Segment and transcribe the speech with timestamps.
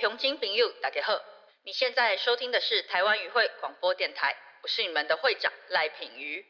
[0.00, 1.20] 乡亲朋友，大家好！
[1.62, 6.42] 你现在收听的是台湾语会广播电台，我是你们的会长赖品瑜。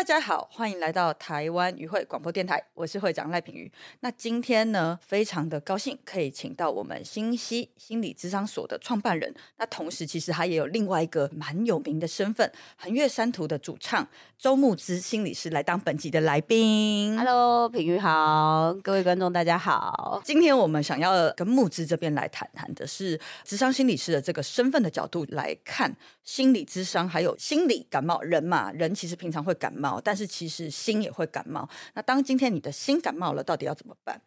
[0.00, 3.70] 大家好，欢迎来到台湾语会广播电台，我是会长赖品瑜。
[4.00, 14.08] 那今天呢，非常的高兴可以请到我们新溪心理智商所的创办人，那同时其实他也有另外一个蛮有名的身份——横越山图的主唱
[14.38, 17.14] 周木之心理师来当本集的来宾。
[17.18, 20.22] Hello，品瑜好，各位观众大家好。
[20.24, 25.94] 今天我们想要跟木之这边来谈谈的是智商心理师的这个身份的角度来看
[26.24, 28.18] 心理智商，还有心理感冒。
[28.22, 29.89] 人嘛，人其实平常会感冒。
[29.98, 31.66] 但是其实心也会感冒。
[31.94, 34.20] 那当今天你的心感冒了，到底要怎么办？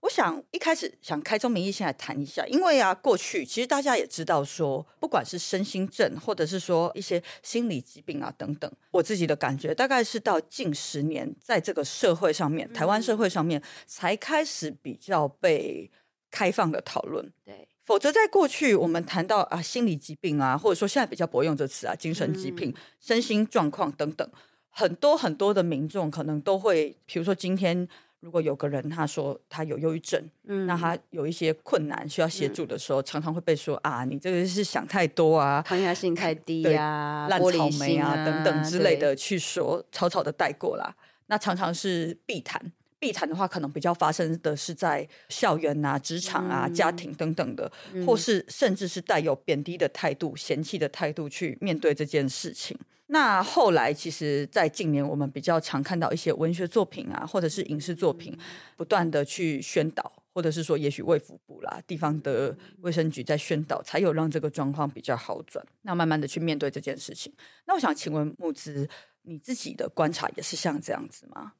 [0.00, 15.88] 我想一开始想开宗明义先来谈一下，因为啊，过去其实大家也知道说，不管是身心症，或者是说一些心理疾病啊等等，我自己的感觉大概是到近十年，在这个社会上面，台湾社会上面才开始比较被
[16.32, 17.32] 开放的讨论。
[17.44, 17.68] 对。
[17.84, 24.28] 否则，在过去我们谈到啊心理疾病啊，或者说现在比较不用这词啊，精神疾病、身心状况等等。
[24.72, 27.86] 很多很多的民众可能都会，比如说今天
[28.20, 40.94] 如果有个人他说他有忧郁症，嗯，那他有一些困难需要协助的时候，常常会被说啊，你这个是想太多啊，抗压性太低啊，烂草莓啊等等之类的去说，草草的带过啦。
[41.26, 47.68] 那常常是避谈，避谈的话，可能比较发生的是在校园啊、职场啊、家庭等等的，
[48.06, 52.78] 或是甚至是带有贬低的态度、嫌弃的态度去面对这件事情。
[53.08, 58.38] 那后来，其实，在近年，我们比较常看到一些文学作品啊，或者是影视作品，
[58.76, 65.66] 不断的去宣导，或者是说，也许卫福部啦、地方的卫生局在宣导，才有让这个状况比较好转。
[65.82, 67.32] 那慢慢的去面对这件事情。
[67.66, 68.88] 那我想请问木子，
[69.22, 71.52] 你自己的观察也是像这样子吗？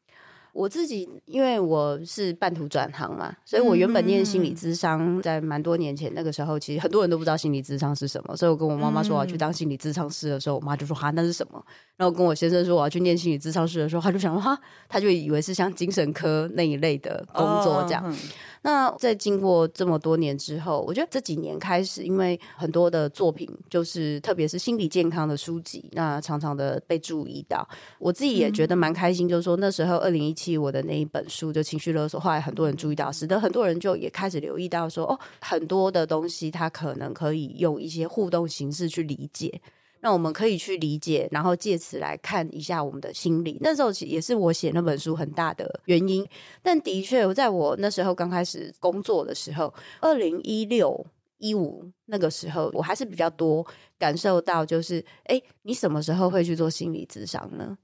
[0.53, 8.37] 我自己因为我是半途转行嘛，所以我原本念心理智商，在蛮多年前那个时候，其实很多人都不知道心理智商是什么。
[8.37, 11.65] 所以我跟我妈妈说我要去当心理智商师的时候，我妈就说哈那是什么？
[11.97, 14.59] 然后跟我先生说我要去念心理智商师的时候，他就想说哈，
[14.89, 18.15] 他就以为是像精神科那一类的工作这样。
[18.63, 27.69] 那在经过这么多年之后，我觉得这几年开始，因为很多的作品，就是特别是心理健康的书籍，那常常的被注意到。
[27.99, 39.61] 我自己也觉得蛮开心，就是说那时候二零一七我的那一本书就情绪勒索，后来很多人注意到，使得很多人就也开始留意到说，哦，很多的东西它可能可以用一些互动形式去理解。
[40.05, 43.57] 那我们可以去理解，然后借此来看一下我们的心理。
[43.61, 46.27] 那时候也是我写那本书很大的原因。
[46.61, 51.07] 但的确，在我那时候刚开始工作的时候，二零一六
[51.39, 53.65] 一五那个时候，我还是比较多
[53.97, 57.79] 感受到，就是哎，你什么时候会去做心理咨商呢？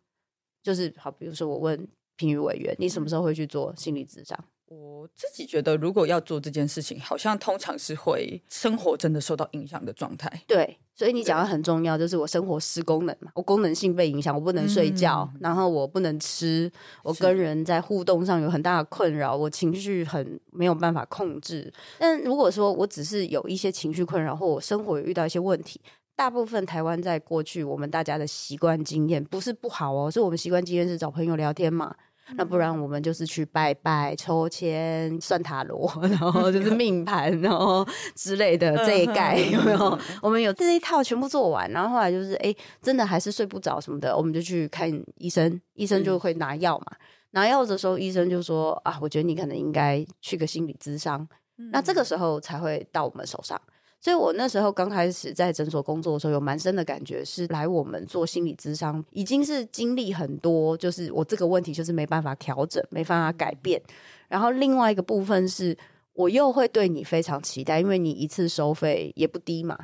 [0.60, 4.36] 就是好，比如说我问评语委员，你什么时候会去做心理咨商？
[4.70, 10.30] 我自己觉得，如果要做这件事情，好像通常是会生活真的受到影响的状态。
[10.46, 16.70] 对，所以你讲的很重要，就是我生活失功能嘛，我功能性被影响，我不能睡觉，然后我不能吃，
[17.02, 21.72] 我跟人在互动上有很大的困扰，我情绪很没有办法控制。
[21.98, 25.80] 但如果说我只是有一些情绪困扰，或我生活有遇到一些问题，
[26.14, 31.94] 大部分台湾在过去我们大家的习惯经验不是不好哦，是我们习惯经验是找朋友聊天嘛。
[32.36, 39.98] 那不然我们就是去拜拜、抽签、算塔罗，然后就是 命盘，然后之类的这一概有没有？
[40.22, 46.86] 我们有这一套全部做完，然后后来就是哎，真的还是睡不着什么的，我们就去看医生，医生就会拿药嘛。
[47.32, 51.26] 拿药的时候，医生就说啊，我觉得你可能应该去个心理咨商，
[51.72, 53.60] 那这个时候才会到我们手上。
[54.00, 63.82] 所以我那时候刚开始在诊所工作的时候，有蛮深的感觉，是来我们做心理咨商，已经是经历很多，就是我这个问题就是没办法调整，没办法改变。
[64.28, 65.76] 然后另外一个部分是，
[66.12, 69.76] 我又会对你非常期待，因为你一次收费也不低嘛。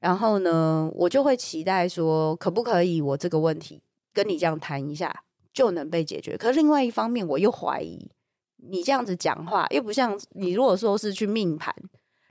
[0.00, 3.82] 然后呢，我就会期待说，可不可以我这个问题
[4.14, 5.14] 跟你这样谈一下
[5.52, 6.38] 就能被解决？
[6.38, 8.08] 可是另外一方面，我又怀疑
[8.56, 11.74] 你这样子讲话，又不像你如果说是去命盘。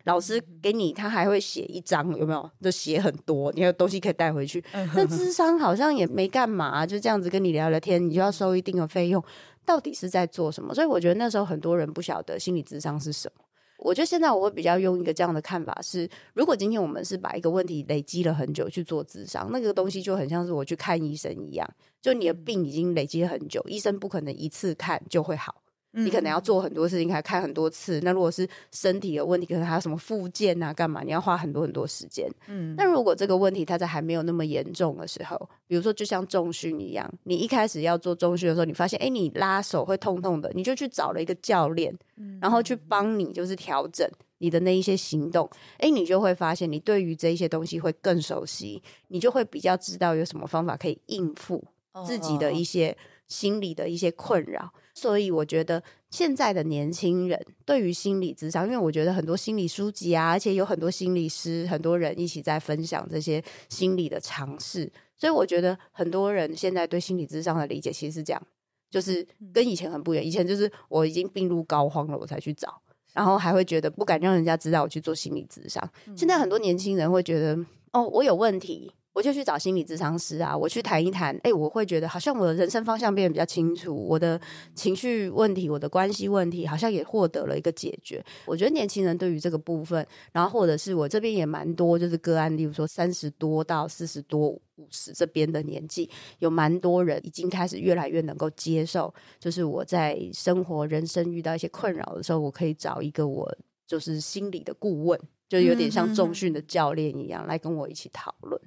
[0.07, 2.49] 老师给你，他还会写一张，有没有？
[2.61, 4.63] 就写很多，你有东西可以带回去。
[4.95, 9.21] 那智商好像也没干嘛，就这样子跟你聊聊天，你就要收一定的费用，
[9.65, 10.73] 到底是在做什么？
[10.73, 13.43] 所以我觉得那时候很多人不晓得心理智商是什么。
[13.79, 21.69] 我觉得现在我会比较用一个这样的看法是：如果今天我们是把一个问题累积了很久去做智商，那个东西就很像是我去看医生一样，
[22.01, 25.61] 就你的病已经累积了很久，医生不可能一次看就会好。
[26.03, 27.99] 你可能要做很多事情，还看很多次。
[28.01, 31.01] 那如果是身体有问题，可能还有什么复健啊，干嘛？
[31.03, 32.29] 你要花很多很多时间。
[32.47, 41.95] 嗯，那如果这个问题它在还没有那么严重的时候，比如说就像重训一样，你一开始要做重训的时候，你发现哎，你拉手会痛痛的，你就去找了一个教练，
[42.39, 44.07] 然后去帮你就是调整
[44.37, 45.49] 你的那一些行动。
[45.79, 51.63] 哎，你就会发现你对于这一些东西会更熟悉，你就会比较知道有什么方法可以应付
[52.05, 52.95] 自己的一些
[53.27, 54.71] 心理的一些困扰。
[54.97, 64.91] 所以我觉得现在的年轻人对于心理智商，因为我觉得很多心理书籍啊，而且有很多心理师，很多人一起在分享这些心理的尝试。
[65.15, 68.41] 所以我觉得很多人现在对心理智商的理解其实是这样，
[68.89, 69.23] 就是
[69.53, 70.25] 跟以前很不一样。
[70.25, 72.81] 以前就是我已经病入膏肓了，我才去找，
[73.13, 75.87] 然后还会觉得不敢让人家知道我去做心理智商。
[76.15, 77.55] 现在很多年轻人会觉得，
[77.91, 78.91] 哦，我有问题。
[79.17, 84.39] 我就去找心理咨商师啊，我去谈一谈，哎，我会觉得好像我的人生方向变得比较清楚，我的
[84.75, 88.23] 情绪问题、我的关系问题好像也获得了一个解决。
[88.45, 103.51] 我觉得年轻人对于这个部分，然后或者是我这边也蛮多，就是个案，例如说三十多到四十多、五十这边的年纪，有蛮多人已经开始越来越能够接受，就是我在生活、人生遇到一些困扰的时候，我可以找一个我
[103.87, 108.61] 就是心理的顾问，就有点像重训的教练一样，来跟我一起讨论。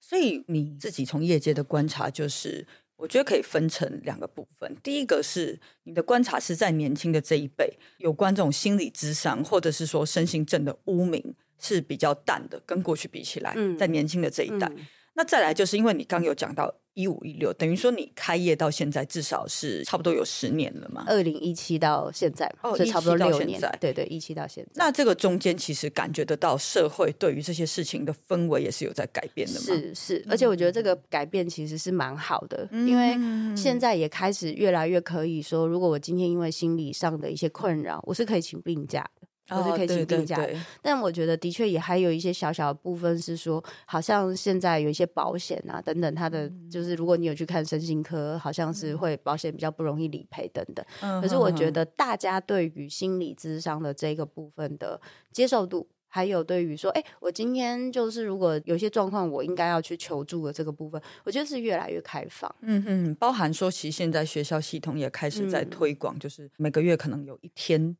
[0.00, 2.66] 所以你自己从业界的观察，就是
[2.96, 4.76] 我觉得可以分成两个部分。
[4.82, 14.70] 第一个是你的观察是在年轻的这一辈，有关这种心理智商或者是说身心症的污名是比较淡的，跟过去比起来，在年轻的这一代。
[15.14, 16.74] 那再来就是因为你刚有讲到。
[16.94, 21.02] 一五一六，等于说你开业到现在至少是差不多有十年了嘛？
[21.06, 23.58] 二零一七到现在，哦，差不多六年。
[23.80, 24.72] 对对，一七到现在。
[24.74, 29.60] 那这个中间其实感觉得到社会对于这些事情的氛围也是有在改变的嘛？
[29.60, 33.16] 是是，而且我觉得这个改变其实是蛮好的，因为
[33.56, 39.26] 现在也开始越来越可以说，如果我今天因为心理上的一些困扰，我是可以请病假的。
[39.48, 40.40] 或是可以请病假，
[40.80, 50.84] 但我觉得的确也还有一些小小的部分是说，好像现在有一些保险啊等等，它的就是如果你有去看身心科，好像是会保险比较不容易理赔等等。
[51.20, 54.98] 可是我觉得大家对于心理智商的这个部分的
[55.32, 62.54] 接受度，还有对于说，哎，我今天就是如果有些状况，我应该要去求助的这个部分，我觉得是越来越开放。
[62.60, 67.96] 嗯哼，包含说，其实现在学校系统也开始在推广，就是每个月可能有一天。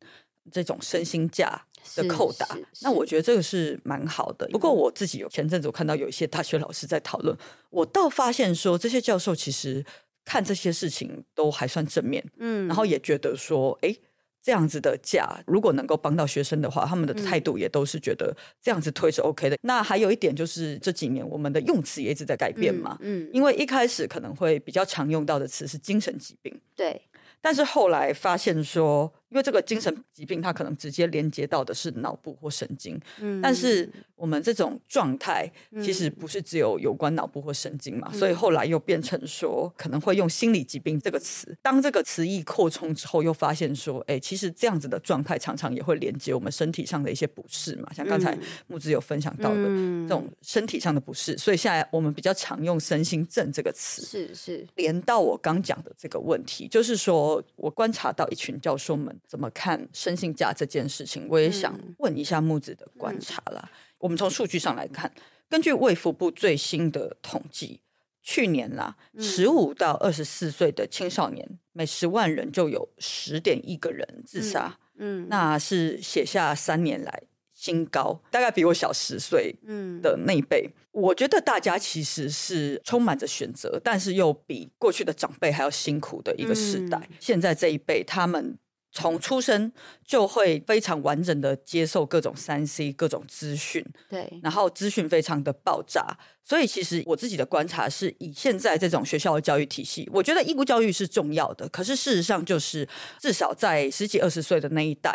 [0.51, 1.61] 这种身心价
[1.95, 2.47] 的扣打，
[2.81, 4.47] 那我觉得这个是蛮好的。
[4.47, 7.37] 不过我自己有前阵子我看到有一些大学老师在讨论，
[7.69, 9.83] 我倒发现说这些教授其实
[10.25, 13.95] 看这些事情都还算正面，嗯，然后也觉得说，哎，
[14.41, 19.57] 这样子的价如果能够帮到学生的话，他们的态度也都是觉得这样子推是 OK 的。
[19.61, 27.01] 那还有一点就是这几年我们的用词也一直在改变嘛，嗯，因为一开始可能会比较常用到的词是精神疾病，对，
[27.41, 29.13] 但是后来发现说。
[29.33, 32.99] 因为这个精神疾病，它可能直接连接到的是脑部或神经。
[33.19, 35.51] 嗯，但是我们这种状态
[35.81, 41.57] 其实不是只有有关脑部或神经嘛，所以后来又变成说可能会用心理疾病这个词。
[41.63, 48.37] 当这个词义扩充之后，又发现说，哎，其实这样子的状态常常也会连接我们身体上的一些不适嘛，像刚才
[48.67, 49.63] 木子有分享到的
[50.03, 51.35] 这种身体上的不适。
[51.39, 59.11] 所以现在我们比较常用身心症这个词，是是连到我刚讲的这个问题，就是说我观察到一群教授们。
[59.27, 61.27] 怎么看生性价这件事情？
[61.29, 63.69] 我也想问一下木子的观察了。
[63.97, 65.11] 我们从数据上来看，
[65.49, 67.79] 根据卫福部最新的统计，
[68.21, 80.69] 去年啦，十五到二十四岁的青少年每十万人就有十点一个人自杀，嗯，那是写下三年来新高，大概比我小十岁嗯的那一辈。
[80.91, 87.09] 我觉得大家其实是充满着选择，但是又比过去的长辈还要辛苦的一个时代。
[87.19, 88.57] 现在这一辈，他们。
[88.95, 89.71] 从出生
[90.05, 102.87] 就会非常完整的接受各种三 C 各种资讯，对，然后资讯非常的爆炸，所以其实我自己的观察是以现在这种学校的教育体系，我觉得义务教育是重要的，可是事实上就是
[103.19, 105.11] 至少在十几二十岁的那一代，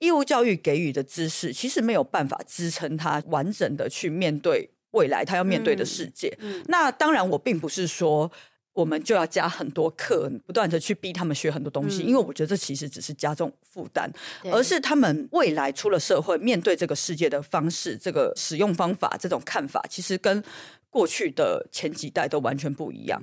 [0.00, 6.36] 义务教育给予的知识其实没有办法支撑他完整的去面对未来他要面对的世界。
[6.66, 8.30] 那当然，我并不是说。
[8.72, 14.10] 我们就要加很多课，不断的去逼他们学很多东西，因为我觉得这其实只是加重负担，
[14.44, 20.42] 而是他们未来出了社会，面对这个世界的方式、这个使用方法、这种看法，其实跟
[20.88, 23.22] 过去的前几代都完全不一样。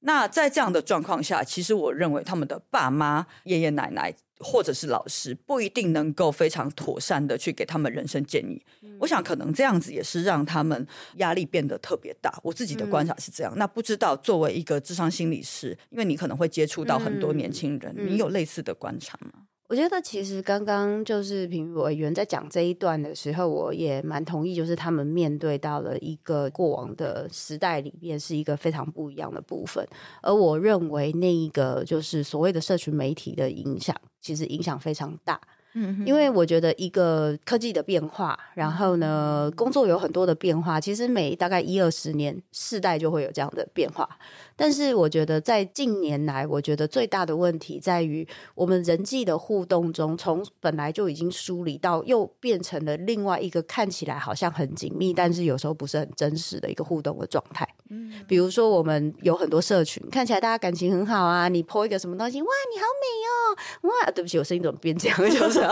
[0.00, 8.62] 那在这样的状况下，其实我认为他们的爸妈、爷爷奶奶或者是老师不一定能够非常妥善的去给他们人生建议。
[8.98, 12.38] 我想可能这样子也是让他们压力变得特别大。
[12.42, 13.52] 我自己的观察是这样。
[13.56, 19.46] 那不知道作为一个智商心理师，因为你可能会接触到很多年轻人，你有类似的观察吗？
[19.68, 29.84] 我觉得其实刚刚就是评委员在讲这一段的时候，我也蛮同意，就是他们面对到了一个过往的时代里面是一个非常不一样的部分，
[30.22, 35.40] 而我认为那一个就是所谓的社群媒体的影响，其实影响非常大。
[35.78, 44.08] 嗯，因为我觉得一个科技的变化，然后呢，工作有很多的变化，其实每大概一二十年，世代就会有这样的变化。
[44.56, 57.68] 但是我觉得在近年来，我觉得最大的问题在于我们人际的互动中，从本来就已经梳理到又变成了另外一个看起来好像很紧密，但是有时候不是很真实的一个互动的状态。
[57.90, 65.18] 嗯，比如说我们有很多社群，看起来大家感情很好啊，你 po 一个什么东西，哇，你好美哦，哇，对不起，我声音怎么变这样？
[65.30, 65.65] 就是。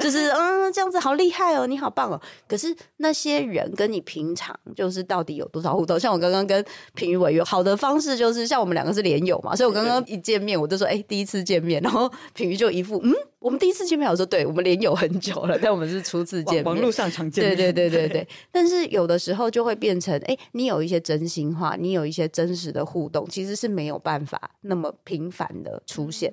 [0.00, 2.20] 就是嗯，这样子好厉害哦，你好棒哦。
[2.48, 5.98] 可是那些人跟你平常就是到底有多少互动？
[5.98, 18.28] 像我刚刚跟平宇委员，好的方式就是像我们两个是连友嘛，所以我刚刚一见面我就说，哎，第一次见面，然后平宇就一副嗯，我们第一次见面，我说对，我们连友很久了，但我们是初次见面，网络上常见，对对对对对。
[18.50, 26.32] 但是有的时候就会变成，哎，你有一些真心话，你有一些真实的互动，其实是没有办法那么频繁的出现。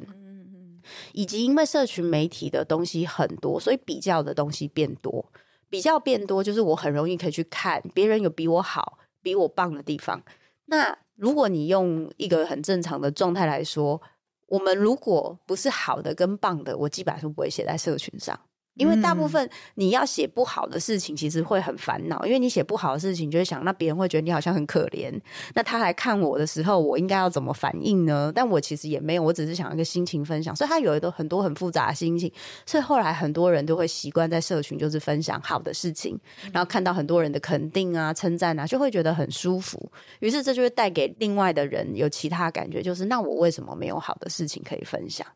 [1.14, 5.26] 以及因为社群媒体的东西很多，所以比较的东西变多。
[5.70, 10.22] 比较变多，就是我很容易可以去看别人有比我好、比我棒的地方。
[10.66, 14.02] 那如果你用一个很正常的状态来说，
[14.48, 18.38] 我们如果不是好的跟棒的，我基本上是不会写在社群上。
[18.82, 22.26] 因为大部分你要写不好的事情，其实会很烦恼。
[22.26, 25.14] 因为你写不好的事情，就会想，那别人会觉得你好像很可怜。
[25.54, 28.32] 那他来看我的时候，我应该要怎么反应呢？
[28.34, 30.56] 但我其实也没有，我只是想一个心情分享。
[30.56, 32.32] 所以他有一个很多很复杂的心情。
[32.66, 36.20] 所以后来很多人都会习惯在社群就是分享好的事情，
[36.52, 39.92] 然后看到很多人的肯定啊、称赞啊，就会觉得很舒服。
[40.20, 45.28] 于是这就会带给另外的人有其他感觉，就是那我为什么没有好的事情可以分享？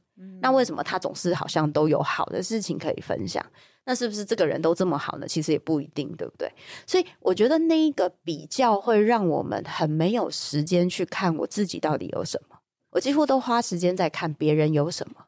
[0.41, 3.45] 那为什么他总是好像都有好的事情可以分享？
[3.83, 5.27] 那是不是这个人都这么好呢？
[5.27, 6.51] 其实也不一定，对不对？
[6.87, 12.57] 所以我觉得那一个比较会让我们很没有时间去看我自己到底有什么。
[12.91, 15.25] 我几乎都花时间在看别人有什么，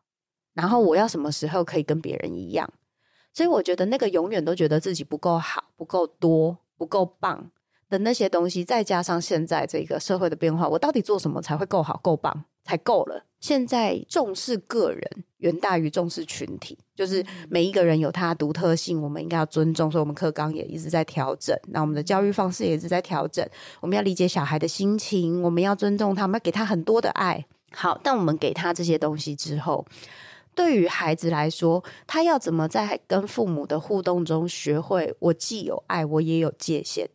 [0.54, 2.68] 然后我要什么时候可以跟别人一样。
[3.34, 7.52] 所以我觉得那个永远都觉得自己不够好、不够多、不够棒
[7.90, 12.46] 的那些东西，再加上现在这个社会的变化，我到底做什么才会够好、够棒？
[12.64, 13.24] 才够了。
[13.40, 15.02] 现在重视个人
[15.38, 19.90] 远大于重视群体，就是每一个人有他的独特性，我们应该要尊重。
[19.90, 23.48] 所以，我们课纲也一直在调整，那我们的教育方式也一直在调整。
[23.80, 27.46] 我们要理解小孩的心情，我们要尊重他，我们要给他很多的爱。
[27.72, 29.86] 好，但我们给他这些东西之后，
[30.54, 37.10] 对于孩子来说，他要怎么在跟父母的互动中学会，我既有爱，我也有界限。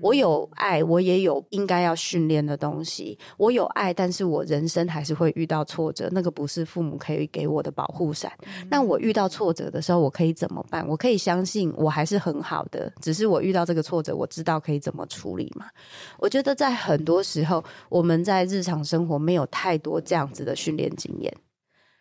[0.00, 3.18] 我有爱，我也有应该要训练的东西。
[3.36, 8.32] 我有爱，但是我人生还是会遇到挫折，那个不是父母可以给我的保护伞。
[8.70, 10.86] 那我遇到挫折的时候，我可以怎么办？
[10.88, 15.66] 我可以相信我还是很好的，只是我遇到这个挫折，我知道可以怎么处理嘛？
[16.18, 21.32] 我觉得在很多时候，我们在日常生活没有太多这样子的训练经验。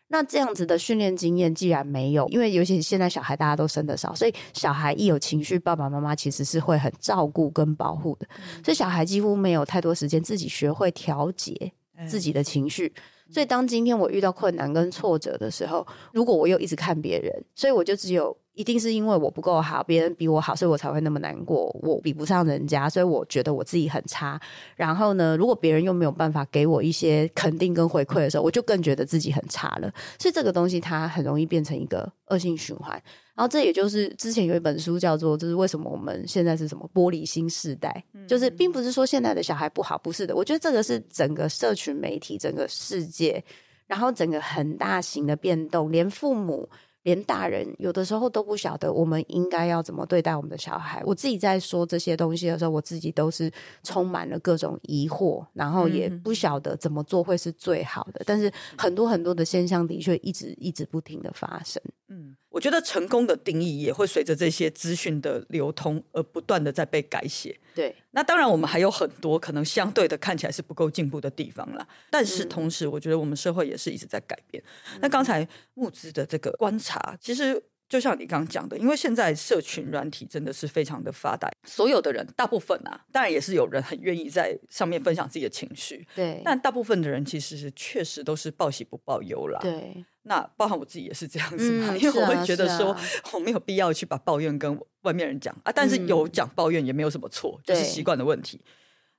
[0.10, 8.28] 那这样子的训练经验既然没有，因为尤其现在小孩大家都生的少，所以小孩一有情绪，爸爸妈妈其实是会很照顾跟保护的，
[8.64, 11.72] 所以小孩几乎没有太多时间自己学会调节
[12.08, 12.94] 自己的情绪。
[13.30, 18.38] 所以当今天我遇到困难跟挫折的时候，如果我又一直看别人，所以我就只有。
[18.58, 21.68] 一定是因为我不够好，别人比我好，所以我才会那么难过。
[21.84, 24.42] 我比不上人家，所以我觉得我自己很差。
[24.76, 29.94] 然后呢，如果别人又没有办法给我一些肯定跟回馈的时候，我就更觉得自己很差了。
[30.18, 33.00] 所以这个东西它很容易变成一个恶性循环。
[33.36, 40.36] 然后这也就是之前有一本书叫做“就是为什么我们现在是什么玻璃心世代”，就是并不是说现在的小孩不好，不是的。
[40.36, 43.44] 我觉得这个是整个社群媒体、整个世界，
[43.86, 46.68] 然后整个很大型的变动，连父母。
[47.08, 51.02] 连大人有的时候都不晓得我们应该要怎么对待我们的小孩。
[51.06, 53.50] 我自己在说这些东西的时候，我自己都是
[53.82, 58.22] 充满了各种疑惑，然后也不晓得怎么做会是最好的。
[58.26, 61.82] 但是很多很多的现象的确一直一直不停的发生。
[62.10, 62.36] 嗯。
[62.58, 67.56] 我觉得成功的定义也会随着这些资讯的流通而不断的在被改写。
[67.76, 71.88] 对，那当然我们还有很多可能相对的看起来是不够进步的地方啦。
[72.10, 74.64] 但是同时，我觉得我们社会也是一直在改变。
[75.00, 89.60] 那刚才木子的这个观察，其实就像你刚刚讲的，因为现在社群软体真的是非常的发达，所有的人大部分啊，当然也是有人很愿意在上面分享自己的情绪，对，但大部分的人其实是确实都是报喜不报忧啦。
[89.62, 92.96] 对，那包含我自己也是这样子嘛，嗯因为我会觉得说、
[93.34, 98.62] 我没有必要去把抱怨跟外面人讲啊，但是有讲抱怨也没有什么错，就是习惯的问题。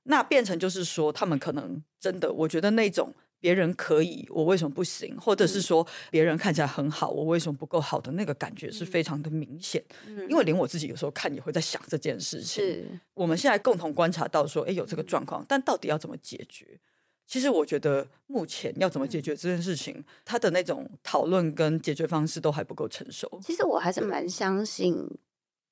[0.03, 5.15] 那变成就是说，他们可能真的，我觉得那种别人可以，我为什么不行？
[5.19, 9.83] 或者嗯是说别人看起来很好，我为什么不够好的那个感觉是非常的明显。
[10.29, 12.99] 因为连我自己有时候看也会在想这件事情。
[13.13, 16.79] 我们现在共同观察到说，哎，有这个状况，但到底要怎么解决？
[17.25, 23.39] 其实我觉得目前要怎么解决这件事情，他的那种讨论跟解决方式都还不够成熟。
[23.43, 25.07] 其实我还是蛮相信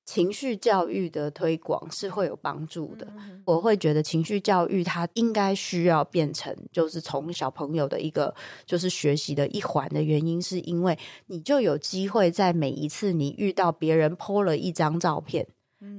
[0.08, 3.06] 情绪教育的推广是会有帮助的。
[3.44, 8.34] 我会觉得情绪教育它应该需要变成就是从小朋友的一个
[8.64, 15.46] 就是学习的一环的原因，是因为你就有机会在每一次你遇到别人 po 了一张照片。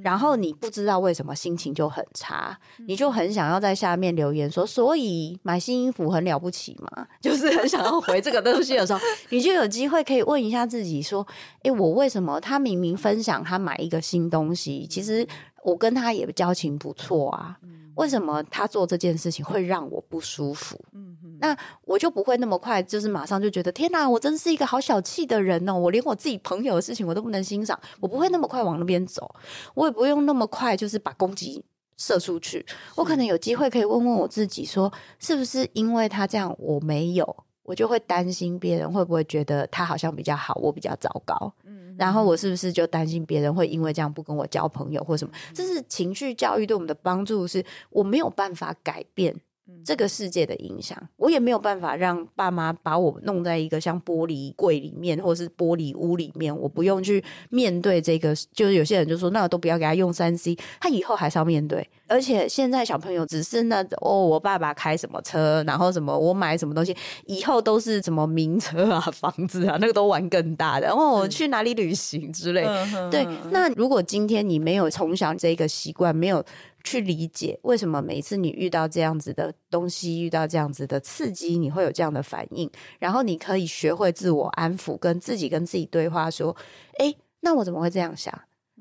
[0.04, 2.58] 然后你不知道为什么心情就很差，
[2.88, 7.08] 你就很想要在下面留言说，所以买新衣服很了不起嘛？
[7.22, 11.26] 就是很想要回这个东西的时候， 你就有机会可以问一下自己说，
[11.64, 15.26] 诶，我为什么他明明分享他买一个新东西，其实
[15.64, 17.58] 我跟他也交情不错啊，
[18.00, 20.80] 为什么他做这件事情会让我不舒服？
[20.94, 25.74] 嗯那我就不会那么快，就是马上就觉得天哪，我真是一个好小气的人哦！
[25.74, 29.34] 我连我自己朋友的事情我都不能欣赏，我不会那么快往那边走，
[29.74, 31.64] 我也不用那么快就是把攻击
[31.98, 32.66] 射出去。
[32.96, 41.54] 我可能有机会可以问问我自己说，是不是因为他这样我没有，我就会担心别人会不会觉得他好像比较好，我比较糟糕。
[42.00, 45.34] 然后我是不是就担心别人会因为这样不跟我交朋友或什么？
[45.54, 49.36] 这是情绪教育对我们的帮助，是我没有办法改变
[49.84, 58.36] 这个世界的影响，我也没有办法让爸妈把我弄在一个像玻璃柜里面或是玻璃屋里面，我不用去面对这个。
[58.54, 61.88] 就是有些人就说，那都不要给他用三 C，他以后还是要面对。
[62.08, 66.96] 而且现在小朋友只是那哦，我爸爸开什么车，然后什么我买什么东西，
[67.26, 70.88] 以后都是什么名车啊、房子啊，那个都玩更大的。
[70.88, 72.64] 然后我去哪里旅行之类。
[73.12, 76.44] 对，那如果今天你没有从小这个习惯，没有
[76.84, 82.70] 去理解为什么每一次你遇到这样子的东西，遇到这样子的刺激，你会有这样的反应，
[83.00, 86.56] 然后你可以学会自我安抚，跟自己跟自己对话，说
[87.00, 88.34] ：“诶，那我怎么会这样想？”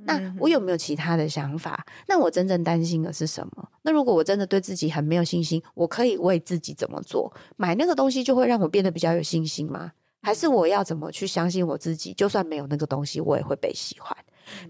[0.04, 1.84] 那我有没有其他的想法？
[2.06, 3.68] 那我真正担心的是什么？
[3.82, 7.32] 那如果我真的对自己很没有信心，我可以为自己怎么做？
[7.56, 9.90] 买那个东西就会让我变得比较有信心吗？
[10.22, 12.12] 还是我要怎么去相信我自己？
[12.14, 14.16] 就算没有那个东西，我也会被喜欢。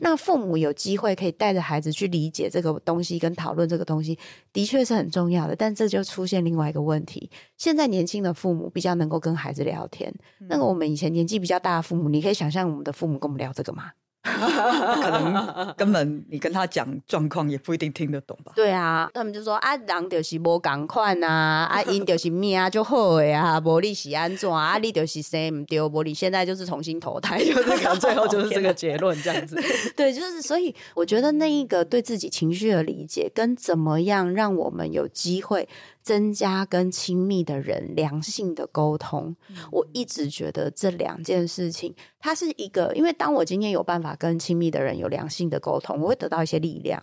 [0.00, 4.18] 那父母有机会可以带着孩子去理解这个东西，跟讨论这个东西，
[4.52, 5.54] 的确是很重要的。
[5.56, 10.12] 但这就出现另外一个问题：现在年轻的父母比较能够跟孩子聊天。
[10.48, 13.92] 那个我们以前年纪比较大的父母，你可以想象我们的父母跟我们聊这个吗？
[14.22, 18.52] 可能 根本你跟他讲状况也不一定听得懂吧。
[18.54, 29.56] 对啊，他们就说啊，人就是无共款啊， 啊，因就是命啊就好的啊，无你是安怎啊，你就是生唔对，无你现在就是重新投胎，就是可能最后就是这个结论这样子。
[29.96, 35.68] 对，就是所以我觉得那一个对自己情绪的理解，跟怎么样让我们有机会
[36.08, 39.36] 增加跟亲密的人良性的沟通，
[39.70, 47.02] 我一直觉得这两件事情，它是一个，因为当我今天有办法跟亲密的人有良性的沟通，我会得到一些力量。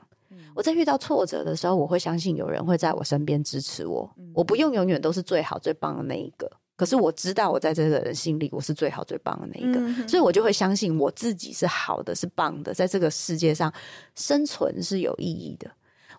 [0.56, 4.10] 我在遇到挫折的时候，我会相信有人会在我身边支持我。
[4.34, 13.72] 我不用永远都是最好最棒的那一个，可是我知道我在这个人心里我是最好最棒的那一个，所以我就会相信我自己是好的，是棒的，在这个世界上
[14.16, 15.70] 生存是有意义的。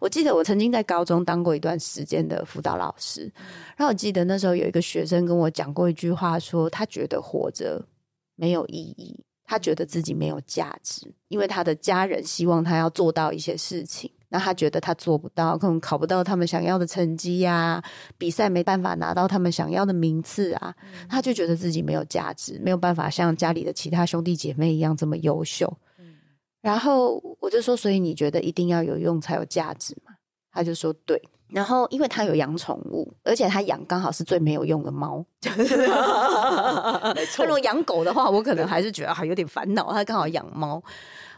[0.00, 3.32] 我记得我曾经在高中当过一段时间的辅导老师，
[3.76, 7.84] 然后我记得那时候有一个学生跟我讲过一句话说他觉得活着
[8.34, 14.10] 没有意义，他觉得自己没有价值，因为他的家人希望他要做到一些事情。
[14.28, 17.80] 那他觉得他做不到，可能考不到他们想要的成绩呀、
[18.18, 20.74] 比赛没办法拿到他们想要的名次啊，
[21.08, 25.72] 他就觉得自己没有价值，没有办法像家里的其他兄弟姐妹一样这么优秀。
[26.66, 30.12] 然后我就说，所以你觉得一定要有用才有价值吗？
[30.52, 31.22] 他就说对。
[31.48, 35.24] 然后因为他有养宠物，而且他养刚好是最没有用的猫。
[37.14, 39.92] 没他如果养狗的话，我可能还是觉得还有点烦恼。
[39.92, 40.82] 他刚好养猫，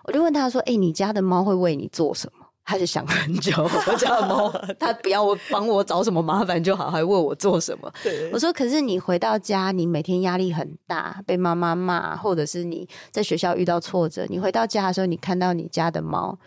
[0.05, 2.38] 我就问他说：“哎、你家的猫会为你做什么？”
[2.69, 7.91] 他就想很久，我家的猫，他不要我帮我找什么麻烦就好，还问我做什么？
[8.05, 16.39] 对我说：“可是你回到家，你每天压力很大，被妈妈骂，或者是你在学校遇到挫折，你回到家的时候，你看到你家的猫，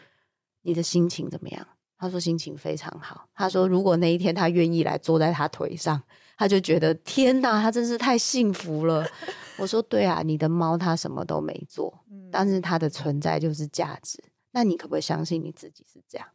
[0.62, 6.00] 你的心情怎么样？”他说：“心情非常好。”他说：“如果那一天他愿意来坐在他腿上，
[6.38, 9.04] 他就觉得天哪，他真是太幸福了。”
[9.58, 11.92] 我说：“对啊，你的猫它什么都没做，
[12.32, 14.24] 但是它的存在就是价值。
[14.52, 16.28] 那你可不可以相信你自己是这样？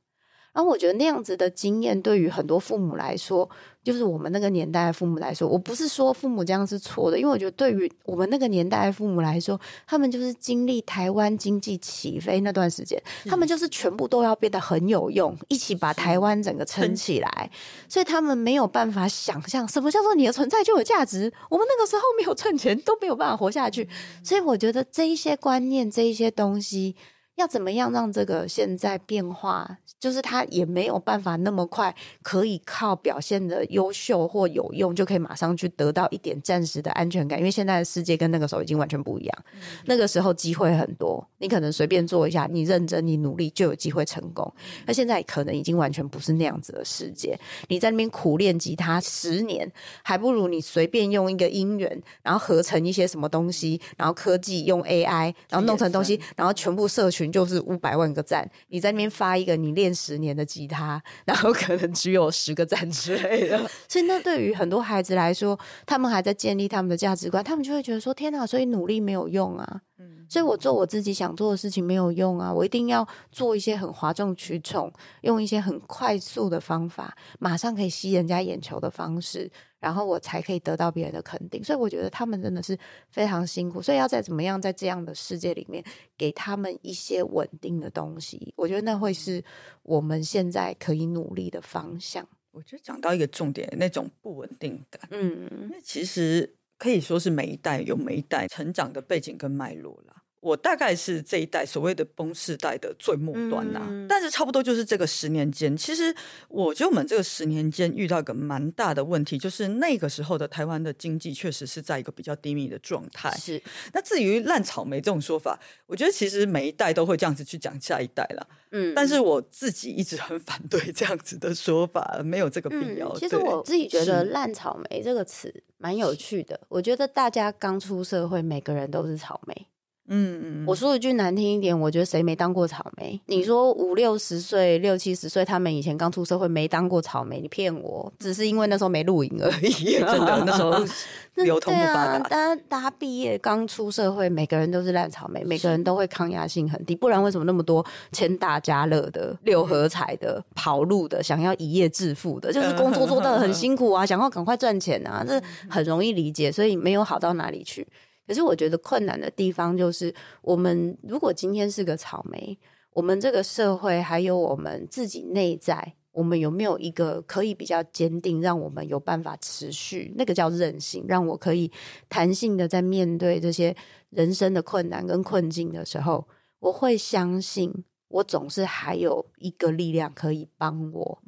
[0.52, 3.46] 然后我觉得那样子的经验，对于很多父母来说，
[3.85, 17.50] 就是我们那个年代的父母来说，我不是说父母这样是错的，因为我觉得对于我们那个年代的父母来说，他们就是经历台湾经济起飞那段时间，他们就是全部都要变得很有用，一起把台湾整个撑起来，
[17.87, 21.31] 所以他们没有办法想象什么叫做你的存在就有价值。
[21.50, 23.87] 我们那个时候没有赚钱，都没有办法活下去，
[24.24, 26.96] 所以我觉得这一些观念，这一些东西。
[27.37, 29.79] 要怎么样让这个现在变化？
[29.99, 37.38] 就是他也没有办法那么快可以靠表现的优秀或有用，就可以马上去得到一点暂时的安全感。
[37.38, 39.44] 因为现在的世界跟那个时候已经完全不一样。
[39.85, 44.51] 那个时候机会很多，你可能随便做一下，你认真你努力就有机会成功。
[44.87, 47.38] 那现在可能已经完全不是那样子的世界。
[47.68, 49.70] 你在那边苦练吉他十年，
[50.03, 57.26] 还不如你随便用一个音源，然后合成一些什么东西，然后科技用 AI，然后弄成东西，然后全部社群。
[57.31, 63.59] 就是五百万个赞，你在那边发一个你练十年的吉他，然后可能只有十个赞之类的。
[63.89, 69.81] 所以那对于很多孩子来说，他们还在建立他们的价值观，他们就会觉得说：“天哪！”所以努力没有用啊。
[69.99, 72.53] 嗯，所以我做我自己想做的事情没有用啊。
[72.53, 79.51] 我一定要做一些很哗众取宠，用一些很快速的方法，马上可以吸人家眼球的方式。
[79.87, 82.77] 然后我才可以得到别人的肯定，所以我觉得他们真的是
[83.09, 85.81] 非常辛苦，所以要再怎么样在这样的世界里面
[86.18, 89.40] 给他们一些稳定的东西，我觉得那会是
[89.85, 92.27] 我们现在可以努力的方向。
[92.51, 100.25] 我觉得讲到一个重点，那种不稳定感，嗯，那其实可以说是每一代有每一代成长的背景跟脉络啦。
[100.46, 106.14] 我大概是这一代所谓的崩世代的最末端呐，但是差不多就是这个十年间，其实
[106.46, 113.28] 我觉得我们这个十年间遇到一个蛮大的问题，就是那个时候的台湾的经济确实是在一个比较低迷的状态。
[113.37, 113.61] 是，
[113.92, 118.46] 那至于烂草莓这种说法，我觉得其实每一代都会这样子去讲下一代了。
[118.70, 123.12] 嗯，但是我自己一直很反对这样子的说法，没有这个必要。
[123.18, 129.66] 其实我自己觉得“烂草莓”这个词蛮有趣的，我觉得大家刚出社会，每个人都是草莓。
[130.09, 133.21] 嗯，我说一句难听一点，我觉得谁没当过草莓？
[133.27, 138.12] 你说五六十岁、六七十岁，他们以前刚出社会没当过草莓，你骗我？
[138.19, 139.99] 只是因为那时候没露营而已。
[139.99, 140.73] 真的，那时候
[141.45, 142.19] 流通不发达。
[142.21, 146.95] 大家大家毕业刚出社会，每个人都是烂草莓，每个人都会抗压性很低。
[146.95, 157.87] 不然为什么那么多签大家乐的、六合彩的、跑路的、想要一夜致富的，就是工作做的很辛苦啊，想要赶快赚钱啊，这很容易理解，所以没有好到哪里去。
[158.27, 160.12] 可是我觉得困难的地方就是，
[160.43, 162.59] 我们如果今天是个草莓，
[162.93, 170.12] 我们这个社会还有我们自己内在，我们有没有一个可以比较坚定，让我们有办法持续？
[170.17, 171.71] 那个叫韧性，让我可以
[172.09, 173.77] 弹性的在面对这些
[174.11, 176.27] 人生的困难跟困境的时候，
[176.59, 181.23] 我会相信，我总是还有一个力量可以帮我，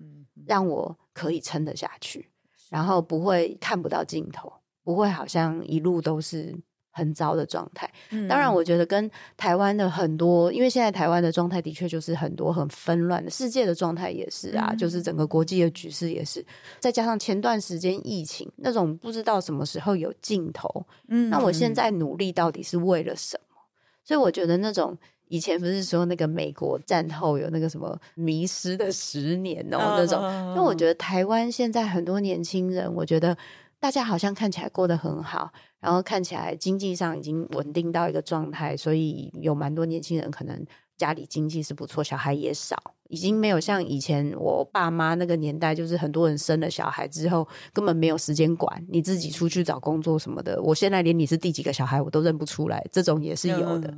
[0.46, 2.30] 让我可以撑得下去，
[2.70, 4.50] 然后不会看不到尽头，
[4.82, 6.58] 不会好像一路都是。
[6.98, 7.88] 很糟的状态，
[8.28, 16.44] 当然，我觉得跟台湾的很多，因为现在台湾的状态的确就是很多很纷乱的，世界的状态也是啊，就是整个国际的局势也是，
[16.80, 23.56] 再加上前段时间疫情那种不知道什么时候有尽头，嗯，那我现在努力到底是为了什么？
[24.02, 30.20] 所以我觉得那种以前不是说那个美国战后有那个什么迷失的十年哦那种，
[30.56, 33.36] 那我觉得台湾现在很多年轻人，我觉得
[33.78, 35.52] 大家好像看起来过得很好。
[35.80, 40.64] 然后看起来经济上已经稳定到一个状态，所以有蛮多年轻人可能
[40.96, 42.76] 家里经济是不错，小孩也少，
[43.08, 50.60] 已经没有像以前我爸妈那个年代，就是很多人生了小孩之后根本没有时间管，你自己出去找工作什么的。
[50.62, 53.96] 我现在连你是第几个小孩我都认不出来，这种也是有的。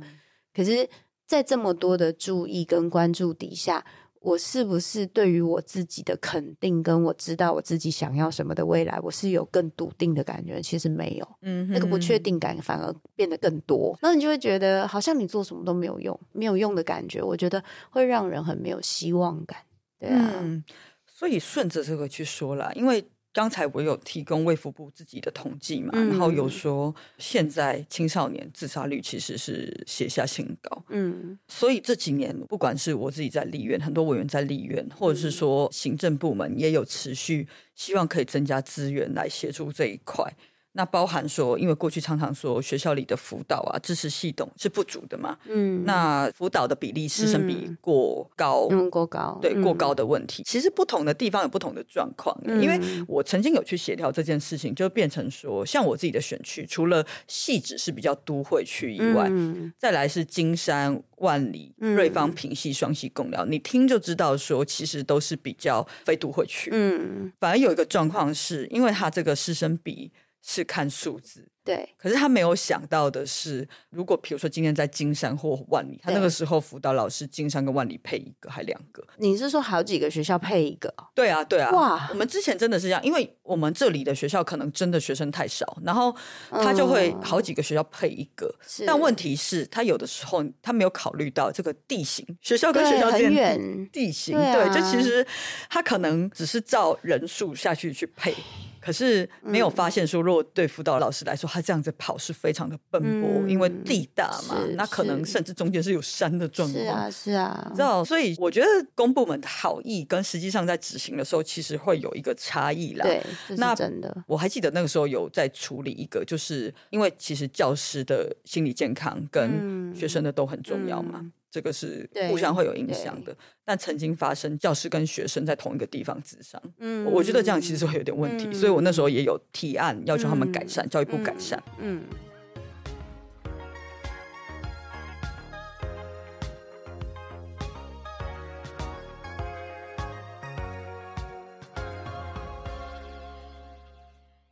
[0.53, 0.87] 可是，
[1.25, 3.85] 在这么多的注意跟关注底下。
[4.21, 10.61] 我是不是对于我自己的肯定，跟我知道我自己想要什么的未来，我是有更笃定的感觉？
[10.61, 17.21] 其实没有，嗯，那个不确定感反而变得更多，那你就会觉得好像你做什么都没有用，没有用的感觉。
[17.21, 19.57] 我觉得会让人很没有希望感，
[19.99, 20.33] 对啊。
[20.39, 20.63] 嗯
[21.07, 23.03] 所以顺着这个去说啦，因为。
[23.33, 40.33] 刚才我有提供卫福部自己的统计嘛，然后有说现在青少年自杀率其实是写下新高，嗯，所以这几年不管是我自己在立院，很多委员在立院，或者是说行政部门也有持续希望可以增加资源来协助这一块。
[40.73, 50.43] 那包含说，因为过去常常说学校里的辅导啊、支持系统是不足的嘛，嗯，那辅导的比例师生比过高，嗯过高，对过嗯高的问题。
[50.43, 66.69] 其实不同的地方有不同的状况，因为嗯我曾经有去协调这件事情，就变成说，像我自己的选区，除了细致是比较都会区以外，嗯再来是金山、万里、嗯瑞芳、平溪、双溪、共寮，你听就知道说，其实都是比较非都会区。
[66.71, 70.09] 嗯，反而有一个状况是，因为它这个师生比
[70.43, 79.05] 是看数字，对，可是他没有想到的是，如果比如说今天在金山或万里，他那对个时候辅导老师金山跟万里配一个还两个。
[79.17, 81.05] 你是说好几个学校配一个哦？
[81.13, 86.15] 对啊，对啊，哇我们之前真的是这样，因为我们这里的学校可能真的学生太少，然后
[86.49, 88.51] 他就会嗯好几个学校配一个。
[88.67, 95.25] 是但问题是，他有的时候他没有考虑到这个地形，学校跟学校之间地地形，对啊对，就其实
[95.69, 98.33] 他可能只是照人数下去去配。
[98.81, 106.83] 可是没有发现说，如果对辅导老师来说，他这样子跑是非常的奔波，嗯因为地大嘛，那可能甚至中间是有山的状况。
[106.83, 113.05] 是啊，是啊知，道，所以我觉得公部门的好意跟实际上在执行的时候，其实会有一个差异啦。
[113.05, 113.23] 对，
[113.57, 114.23] 那是真的。
[114.25, 123.35] 我还记得那个时候有在处理一个，就是因为其实教师的心理健康跟嗯学生的都很重要嘛，嗯这个是互相会有影响的。
[123.65, 131.61] 但曾经发生教师跟学生在同一个地方自伤，嗯我觉得这样其实会有点问题，嗯所以我那时候也有提案要求他们改善，教育部改善。
[131.79, 132.01] 嗯。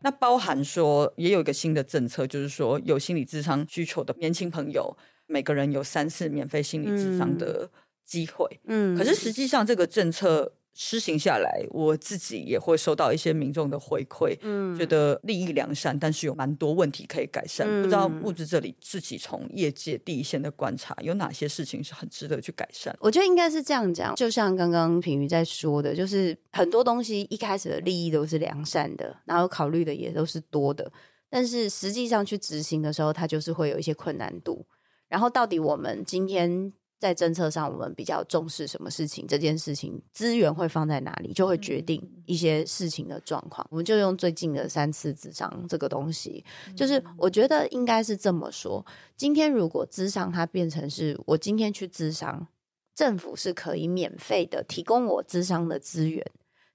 [0.02, 4.96] 那包含说，也有一个新的政策，就是说有心理智商需求的年轻朋友，
[5.30, 7.70] 每个人有三次免费心理咨商的
[8.04, 8.60] 机会。
[8.66, 17.68] 嗯可是实际上，这个政策施行下来，我自己也会收到一些民众的回馈，嗯觉得利益良善，但是有蛮多问题可以改善。
[17.70, 22.96] 嗯不知道木之这里自己从业界第一线的观察，有哪些事情是很值得去改善？
[23.00, 30.90] 我觉得应该是这样讲，就像刚刚品瑜在说的，就是很多东西一开始的利益都是良善的，然后考虑的也都是多的，
[31.30, 34.66] 但是实际上去执行的时候，它就是会有一些困难度。
[35.10, 39.26] 然后到底我们今天在政策上，我们比较重视什么事情？
[39.26, 43.66] 这件事情资源会放在哪里，就会决定一些事情的状况。
[43.72, 46.44] 我们就用最近的三次智商这个东西，
[46.76, 52.48] 就是我觉得应该是这么说：今天如果智商它变成是我今天去智商，
[52.94, 56.26] 政府是可以免费的提供我智商的资源，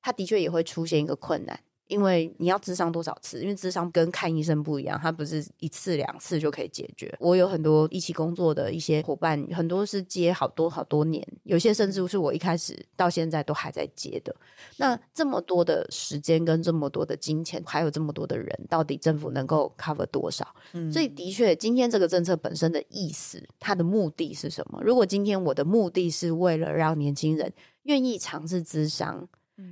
[0.01, 1.61] 它的确也会出现一个困难。
[1.87, 3.41] 因为你要智商多少次？
[3.43, 7.15] 因为智商跟看医生不一样，它不是一次两次就可以解决。
[7.21, 14.35] 我有很多一起工作的一些伙伴，很多是接好多好多年，有些甚至是我一开始到现在都还在接的。
[14.79, 20.47] 那这么多的时间跟这么多的金钱，还有这么多的人，到底政府能够 cover 多少？
[20.73, 24.81] 嗯所以的确，今天这个政策本身的意思，它的目的是什么？
[24.83, 29.29] 如果今天我的目的是为了让年轻人愿意尝试智商。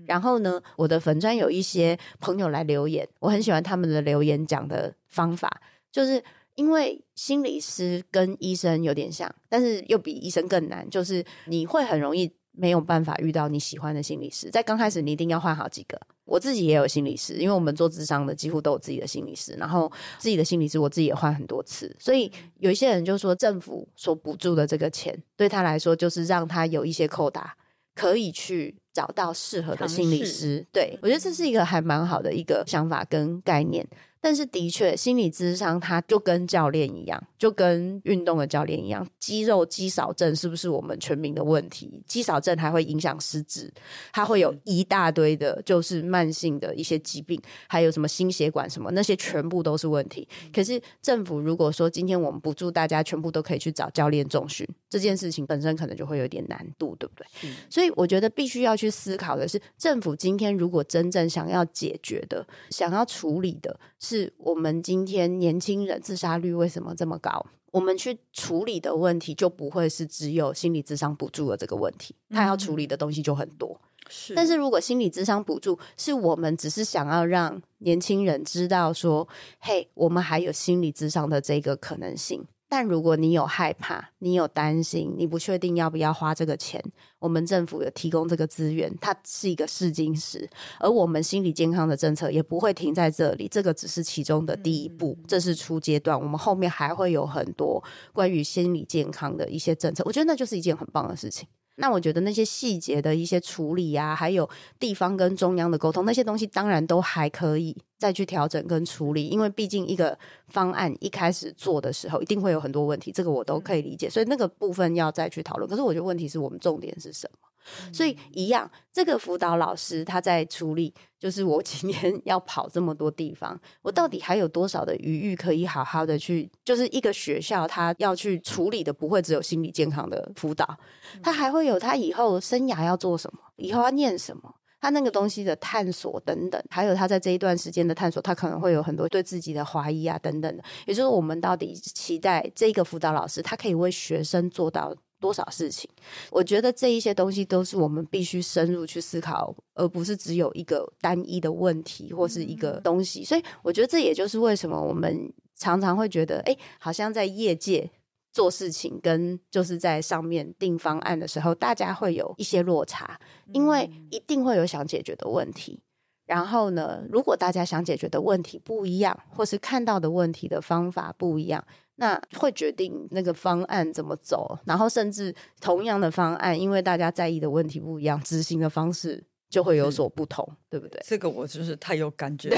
[0.06, 6.22] 然后呢，我的粉砖有一些朋友来留言，我很喜欢他们的留言讲的方法，就是
[6.54, 16.00] 因为心理师跟医生有点像，但是又比医生更难，就是你会很容易没有办法遇到你喜欢的心理师，在刚开始你一定要换好几个。
[16.24, 27.54] 我自己也有心理师，因为我们做智商的几乎都有自己的心理师，然后自己的心理师我自己也换很多次，所以有一些人就说政府所补助的这个钱对他来说就是让他有一些扣打，
[27.94, 30.66] 可以去找到适合的心理师。
[30.72, 33.86] 对我觉得这是一个还蛮好的一个想法跟概念。
[34.22, 42.00] 但是的确，心理智商它就跟教练一样，就跟运动的教练一样，肌肉肌少症是不是我们全民的问题？
[42.06, 43.68] 肌少症还会影响失智，
[44.12, 50.28] 它会有一大堆的，就是慢性的一些疾病，还有什么心血管什么，那些全部都是问题。
[50.54, 57.50] 可是政府如果说今天我们不助大家全部都可以去找教练重训，这件事情本身可能就会有点难度，对不对？
[57.68, 67.46] 所以我觉得必须要去思考的是，政府今天如果真正想要解决的、想要处理的，是我们今天年轻人自杀率为什么这么高？
[67.70, 73.80] 我们去处理的问题就不会是只有心理智商补助的这个问题，他要处理的东西就很多。
[74.08, 79.26] 是但是如果心理智商补助是我们只是想要让年轻人知道说，
[79.60, 82.44] 嘿，我们还有心理智商的这个可能性。
[82.72, 86.82] 但如果你有害怕，你有担心，你不确定要不要花这个钱，
[87.18, 90.48] 我们政府有提供这个资源，它是一个试金石，
[90.80, 101.46] 而我们心理健康的政策也不会停在这里，这个只是其中的第一步，这是初阶段，我们后面还会有很多关于心理健康的一些政策，我觉得那就是一件很棒的事情。
[101.76, 115.68] 那我觉得那些细节的一些处理啊，还有地方跟中央的沟通，那些东西当然都还可以再去调整跟处理，因为毕竟一个方案一开始做的时候，一定会有很多问题，这个我都可以理解，所以那个部分要再去讨论。
[115.68, 117.48] 可是我觉得问题是我们重点是什么？
[117.92, 126.50] 所以一样，这个辅导老师他在处理，就是我今天要跑这么多地方，我到底还有多少的余裕可以好好的去？
[126.64, 130.76] 就是一个学校，他要去处理的不会只有心理健康的辅导，
[131.22, 140.64] 他还会有他以后生涯要做什么，以后要念什么，他那个东西的探索等等，还有他在这一段时间的探索，他可能会有很多对自己的怀疑啊等等的。
[140.86, 144.94] 也就是我们到底期待这个辅导老师，他可以为学生做到。
[145.22, 145.88] 多少事情？
[146.32, 153.24] 我觉得这一些东西都是我们必须深入去思考，而不是只有一个单一的问题或是一个东西。
[153.24, 157.88] 所以，我觉得这也就是为什么我们常常会觉得，哎，好像在业界
[158.32, 163.20] 做事情跟就是在上面定方案的时候，大家会有一些落差，
[163.52, 165.80] 因为一定会有想解决的问题。
[166.24, 171.62] 然后呢，如果大家想解决的问题不一样，或是看到的问题的方法不一样。
[172.02, 180.98] 那会决定那个方案怎么走，然后甚至同样的方案，因为大家在意的问题不一样，执行的方式就会有所不同，对不对？
[181.06, 182.56] 这个我就是太有感觉，了，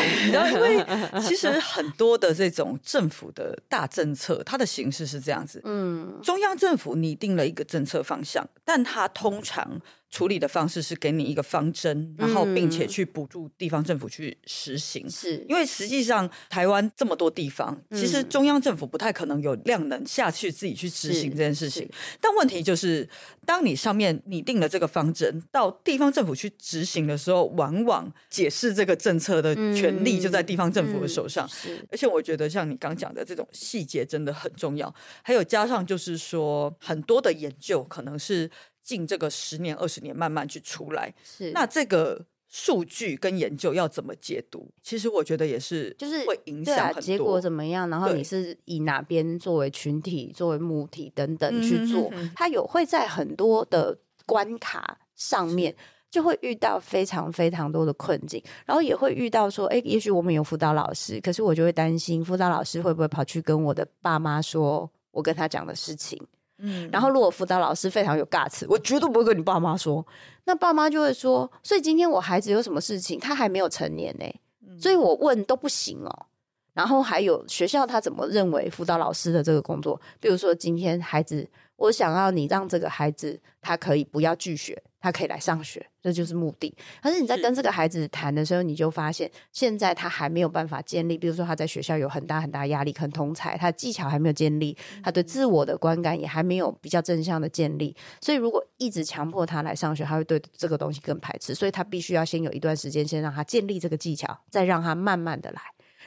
[0.53, 0.87] 因为
[1.21, 9.81] 其实很多的这种政府的大政策，它的形式是这样子，嗯，中央政府拟定了一个政策方向，但它通常。
[10.11, 15.11] 处理的方式是给你一个方针，然后并且去补助地方政府去实行。
[15.11, 21.91] 是因为实际上台湾这么多地方，其实中央政府不太可能有量能下去自己去执行这件事情。
[22.21, 23.09] 但问题就是，
[23.45, 31.49] 当你上面拟定了这个方针，到地方政府去执行的时候，往往解释这个政策的权利就在地方政府的手上。
[31.91, 34.95] 而且我觉得像你刚讲的这种细节真的很重要。
[35.23, 38.51] 还有加上就是说，很多的研究可能是。
[38.85, 44.71] 近这个十年二十年慢慢去出来，是那这个数据跟研究要怎么解读？
[44.83, 47.89] 其实我觉得也是，就是会影响结果怎么样。
[47.89, 55.75] 然后你是以哪边作为群体、作为母体等等去做，它有会在很多的关卡上面
[56.15, 66.17] 就会遇到非常非常多的困境，然后也会遇到说，哎，也许我们有辅导老师，可是我就会担心辅导老师会不会跑去跟我的爸妈说我跟他讲的事情。
[66.59, 70.07] 嗯，然后如果辅导老师非常有尬词，我绝对不会跟你爸妈说。
[70.45, 76.27] 那爸妈就会说，所以今天我孩子有什么事情，他还没有成年呢，所以我问都不行哦。
[76.75, 80.01] 然后还有学校他怎么认为辅导老师的这个工作？
[80.21, 81.49] 比如说今天孩子。
[81.77, 86.75] 我想要你让这个孩子，他可以不要拒学，他可以来上学，这就是目的。
[87.03, 97.95] 可是你在跟这个孩子谈的时候，你就发现现在他还没有办法建立，比如说他在学校有很大很大压力，可能同才他技巧还没有建立，他对自我的观感也还没有比较正向的建立。
[98.23, 101.55] 所以如果一直强迫他来上学，他会对这个东西更排斥。
[101.55, 105.61] 所以他必须要先有一段时间，先让他建立这个技巧，再让他慢慢的来。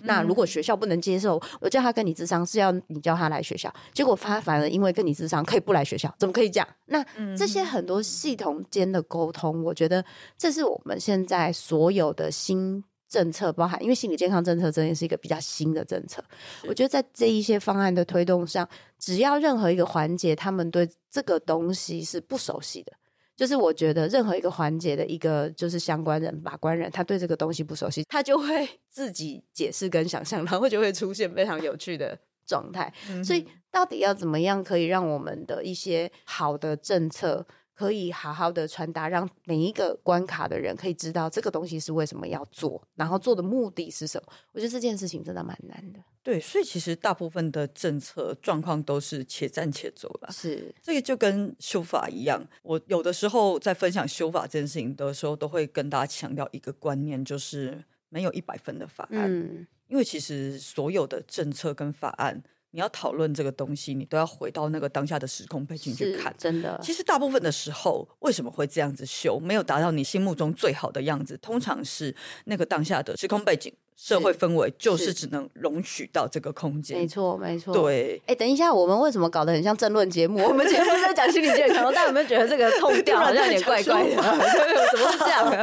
[0.04, 6.68] 那如果学校不能接受，我叫他跟你智商是要你叫他来学校，结果他反而因为跟你智商可以不来学校，怎么可以这样？
[6.86, 7.06] 那
[7.36, 10.04] 这些很多系统间的沟通，我觉得
[10.38, 16.24] 这是我们现在所有的新政策，包含因为心理健康政策真的是一个比较新的政策，
[16.68, 18.68] 我觉得在这一些方案的推动上，
[19.00, 22.92] 只要任何一个环节，他们对这个东西是不熟悉的。
[23.38, 32.92] 就是我觉得任何一个环节的一个就是相关人把关人，他对这个东西不熟悉，他就会 自己解释跟想象，然后就会出现非常有趣的状态。
[33.24, 37.46] 所以到底要怎么样可以让我们的一些好的政策？
[37.78, 44.34] 可以好好的传达，让每一个关卡的人可以知道这个东西是为什么要做，然后做的目的是什么。
[44.52, 46.00] 我觉得这件事情真的蛮难的。
[46.24, 50.32] 对，所以其实大部分的政策状况都是且战且走了。
[50.32, 52.44] 是，这个就跟修法一样。
[52.64, 59.32] 我有的时候在分享修法这件事情的时候，都会跟大家强调一个观念，就是没有一百分的法案。
[59.32, 62.42] 嗯，因为其实所有的政策跟法案。
[62.72, 66.34] 你要讨论这个东西，你都要回到那个当下的时空背景去看。
[66.38, 71.38] 真的，其实大部分的时候，为什么会这样子修，没有达到你心目中最好的样子？
[71.42, 72.14] 通常是
[72.46, 77.00] 那个当下的时空背景、社会氛围，就是只能容许到这个空间。
[77.00, 77.74] 没错，没错。
[77.74, 78.22] 对。
[78.28, 80.44] 哎，等一下，我们为什么搞得很像争论节目？
[80.44, 84.16] 我们节目在讲心理健康，大家有没有觉得这个痛调好像有点怪怪的？
[84.92, 85.50] 怎么是这样？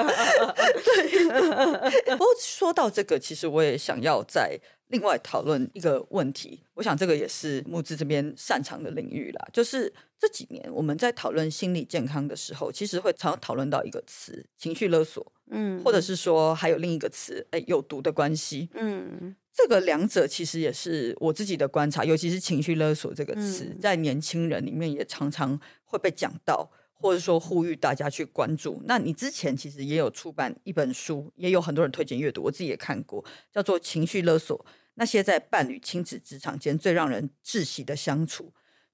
[2.17, 4.59] 不过说到这个，其实我也想要在。
[4.95, 9.49] 另外讨论一个问题，我想这个也是木子这边擅长的领域啦。
[9.53, 26.71] 就是这几年我们在讨论心理健康的时候，其实会常讨论到一个词——情绪勒索，嗯，或者是说还有另一个词，哎，有毒的关系，嗯，这个两者其实也是我自己的观察，尤其是情绪勒索这个词，在年轻人里面也常常会被讲到。
[26.97, 28.81] 或者说呼吁大家去关注。
[28.87, 33.23] 那你之前其实也有出版一本书，也有很多人推荐阅读，我自己也看过，
[33.53, 34.65] 叫做《情绪勒索：
[34.95, 38.45] 那些在伴侣、亲子、职场间最让人窒息的相处》。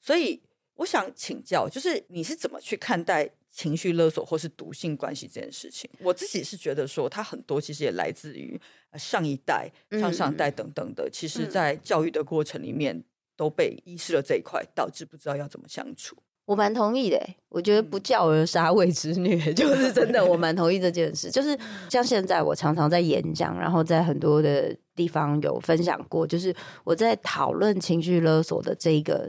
[0.00, 0.42] 所以
[0.74, 5.90] 我想请教，就是你是怎么去看待情绪勒索或是毒性关系这件事情？
[6.00, 8.58] 我自己是觉得说，它很多其实也来自于
[8.94, 13.04] 上一代、上上代等等的，其实在教育的过程里面
[13.36, 16.16] 都被遗失了这一块，导致不知道要怎么相处。
[16.46, 20.24] 我蛮同意的，我觉得不教而杀谓之虐， 就是真的。
[20.24, 21.56] 我蛮同意这件事，就是
[21.88, 29.28] 像现在我常常在演讲，然后在很多的地方有分享过，就是我在讨论情绪勒索的这个。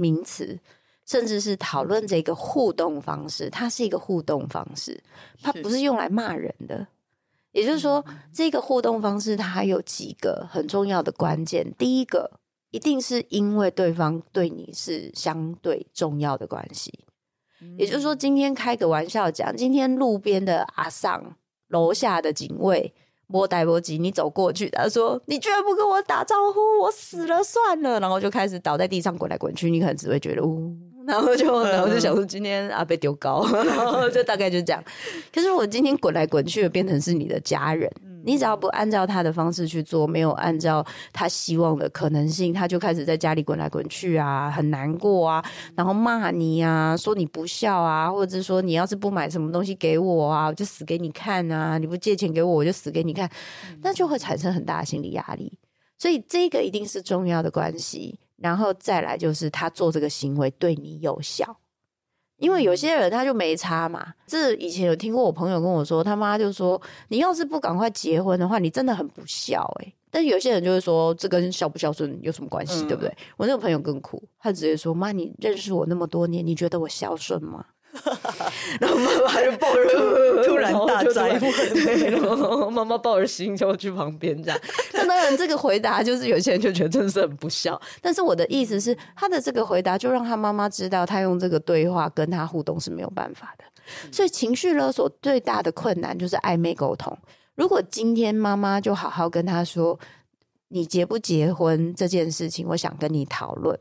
[0.00, 0.56] 名词，
[1.06, 5.02] 甚至是讨论这个互动方式，它是一个互动方式，
[5.42, 6.86] 它不是用来骂人的。
[7.50, 11.74] 也就是说，这个互动方式它有几个很重要的关键。
[11.76, 12.30] 第一个，
[12.70, 16.92] 一定是因为对方对你是相对重要的关系。
[17.76, 21.34] 也就是说，今天开个玩笑讲，今天路边的阿桑，
[21.66, 22.94] 楼下的警卫。
[23.30, 29.70] 波呆波急，你走过去，他说：“你居然不跟我打招呼，我死了算了。”然后就开始倒在地上滚来滚去。
[29.70, 30.74] 你可能只会觉得，呜，
[31.06, 34.82] 然后就 然后就想说，今天啊被丢高，然 后就大概就这样。
[35.32, 37.90] 可是我今天滚来滚去的变成是你的家人。
[38.28, 45.42] 你只要不按照他的方式去做，没有按照他希望的可能性，他就开始在家里滚来滚去啊，很难过啊，
[45.74, 51.78] 然后骂你啊，说你不孝啊，或者是说你要是不买什么东西给我啊，我就死给你看啊！
[51.78, 53.26] 你不借钱给我，我就死给你看，
[53.80, 55.58] 那就会产生很大的心理压力。
[55.96, 61.56] 所以这个一定是重要的关系，然后再来就是他做这个行为对你有效。
[62.38, 69.92] 因为有些人他就没差嘛，这以前有听过我朋友跟我说，他妈就说你要是不赶快结婚的话，你真的很不孝哎。
[70.10, 73.14] 但是有些人就会说，这跟孝不孝顺有什么关系，对不对？
[73.36, 77.64] 我那个朋友更苦，他直接说妈，你认识我那么多年，你觉得我孝顺吗？
[78.80, 84.60] 然后妈妈就抱着，突然大灾，对，妈妈抱着心就去旁边这样。
[84.92, 87.80] 那当然，这个回答就是有些人就觉得真的是很不孝。
[88.02, 93.64] 但是我的意思是，他的这个回答就让他妈妈知道，他用这个对话跟他互动是没有办法的。
[94.12, 97.16] 所以情绪勒索最大的困难就是暧昧沟通。
[97.54, 99.98] 如果今天妈妈就好好跟他说
[100.68, 103.76] ：“你结不结婚这件事情，我想跟你讨论。”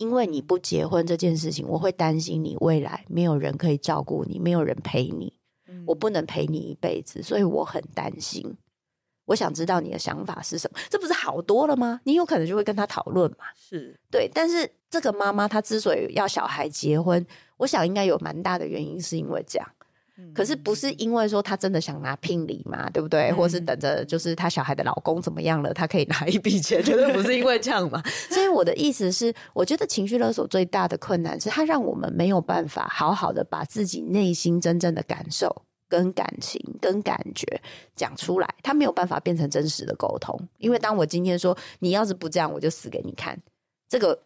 [0.00, 5.30] 因为你不结婚这件事情，我会担心你未来没有人可以照顾你，没有人陪你，
[5.86, 8.56] 我不能陪你一辈子，所以我很担心。
[9.26, 12.00] 我想知道你的想法是什么，这不是好多了吗？
[12.04, 14.28] 你有可能就会跟他讨论嘛，是对。
[14.32, 17.24] 但是这个妈妈她之所以要小孩结婚，
[17.58, 19.68] 我想应该有蛮大的原因，是因为这样。
[20.34, 23.32] 可是不是因为说她真的想拿聘礼嘛，对不对？
[23.32, 28.02] 或是等着就是她小孩的老公怎么样了，她可以拿一笔钱，绝对不是因为这样嘛。
[28.30, 37.60] 所以我的意思是，我觉得情绪勒索最大的困难是，它让我们没有办法好好的把自己内心真正的感受、跟感情、跟感觉
[37.96, 40.38] 讲出来，它没有办法变成真实的沟通。
[40.58, 43.38] 因为当我今天说你要是不这样，我就死给你看，
[43.88, 44.18] 这个。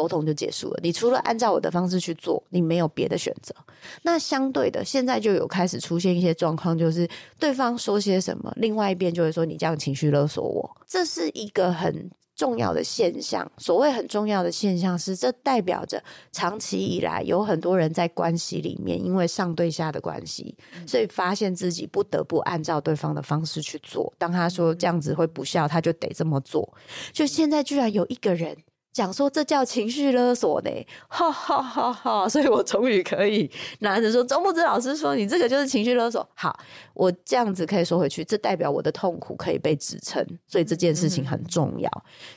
[0.00, 0.80] 沟通就结束了。
[0.82, 3.54] 你除了按照我的方式去做，你没有别的选择。
[4.00, 7.06] 那相对的，现在就有开始出现一些状况，就是
[7.38, 10.70] 对方说些什么，另外一边就会说你这样情绪勒索我。
[10.86, 13.46] 这是一个很重要的现象。
[13.58, 24.10] 所谓很重要的现象是，这代表着长期以来有很多人在关系里面，因为上对下的关系，所以发现自己不得不按照对方的方式去做。
[24.16, 26.66] 当他说这样子会不孝，他就得这么做。
[27.12, 28.56] 就现在居然有一个人。
[28.92, 30.70] 讲说这叫情绪勒索呢，
[31.08, 32.28] 哈哈哈哈！
[32.28, 36.28] 所以我终于可以拿着说，周木子老师说你这个就是情绪勒索。
[36.34, 36.58] 好，
[36.94, 41.90] 我这样子可以说回去，这代表我的痛苦可以被支撑，所以这件事情很重要。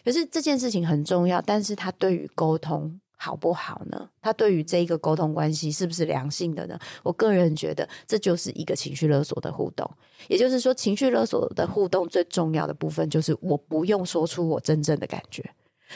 [0.06, 4.08] 可是这件事情很重要，但是它对于沟通好不好呢？
[4.22, 6.78] 它对于这一个沟通关系是不是良性的呢？
[7.01, 9.89] 我个人觉得这就是一个情绪勒索的互动。
[10.28, 15.43] 也就是说，情绪勒索的互动最重要的部分就是我不用说出我真正的感觉。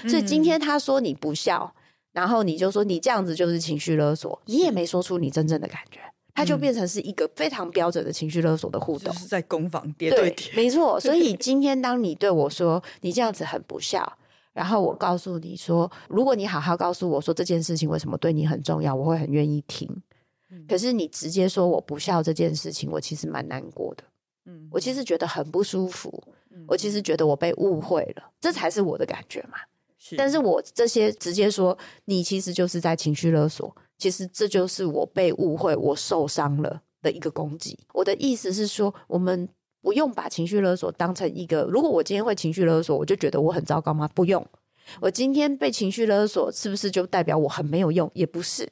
[0.08, 1.74] 所以今天他说你不孝，
[2.12, 6.00] 然后你就说你这样子就是情绪勒索，你也没说出你真正的感觉，
[6.34, 11.00] 他就变成是一个非常标准的情绪勒索的互动，是在攻防叠对叠，没错。
[11.00, 14.18] 所以 今天当你对我说你这样子很不孝，
[14.54, 19.90] 然后我告诉你说，如果你好好告诉我说这件事情为什么对你很重要，我会很愿意听。
[20.68, 24.04] 可是你直接说我不孝这件事情，我其实蛮难过的。
[24.46, 26.24] 嗯，我其实觉得很不舒服，
[26.66, 29.58] 我其实觉得我被误会了，这才是我的感觉嘛。
[30.18, 37.78] 但是我这些直接说，你其实就是在情绪勒索，其实这就是我被误会、我受伤了的一个攻击。
[37.94, 39.48] 我的意思是说，我们
[39.82, 44.08] 不用把情绪勒索当成一个，如果我今天会情绪勒索，我就觉得我很糟糕吗？
[44.14, 44.46] 不用，
[45.02, 48.10] 我今天被情绪勒索，是不是就代表我很没有用？
[48.14, 48.70] 也不是。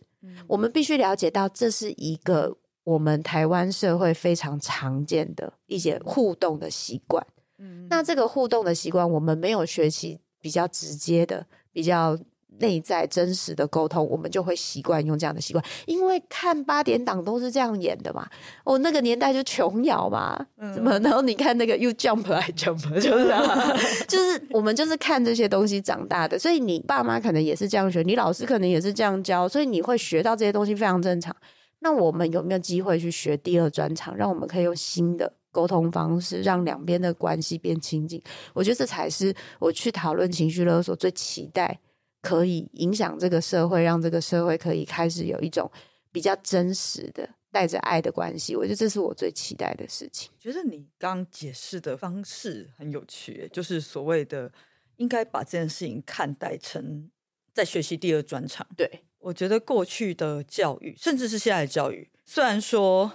[0.47, 7.25] 我们必须了解到，这是一个我们台湾社会非常常见的一些互动的习惯。
[7.59, 11.43] 嗯，那这个互动的习惯，我们没有学习比较直接的、
[11.73, 12.15] 比较
[12.59, 15.65] 内在真实的沟通，我们就会习惯用这样的习惯。
[15.87, 18.27] 因为看八点档都是这样演的嘛，
[18.63, 20.39] 哦，那个年代就琼瑶嘛，
[20.71, 20.99] 怎么？
[20.99, 23.25] 然后你看那个 You Jump 来 Jump，就是
[24.05, 31.35] 就是我们就是看这些东西长大的，所以你爸妈可能也是这样学，你老师可能也是这样教，所以你会学到这些东西非常正常。
[31.79, 35.33] 那我们有没有机会去学第二专长，让我们可以用新的？
[35.55, 38.21] 沟通方式让两边的关系变亲近，
[38.53, 41.79] 我觉得这才是我去讨论情绪勒索最期待
[42.21, 45.71] 可以影响这个社会，让这个社会可以开始有一种
[46.11, 48.53] 比较真实的带着爱的关系。
[48.53, 50.29] 我觉得这是我最期待的事情。
[50.37, 54.51] 觉得你刚解释的方式很有趣，就是所谓的
[54.97, 57.09] 应该把这件事情看待成
[57.53, 58.67] 在学习第二专场。
[58.75, 63.09] 对我觉得过去的教育，甚至是现在的教育，虽然说。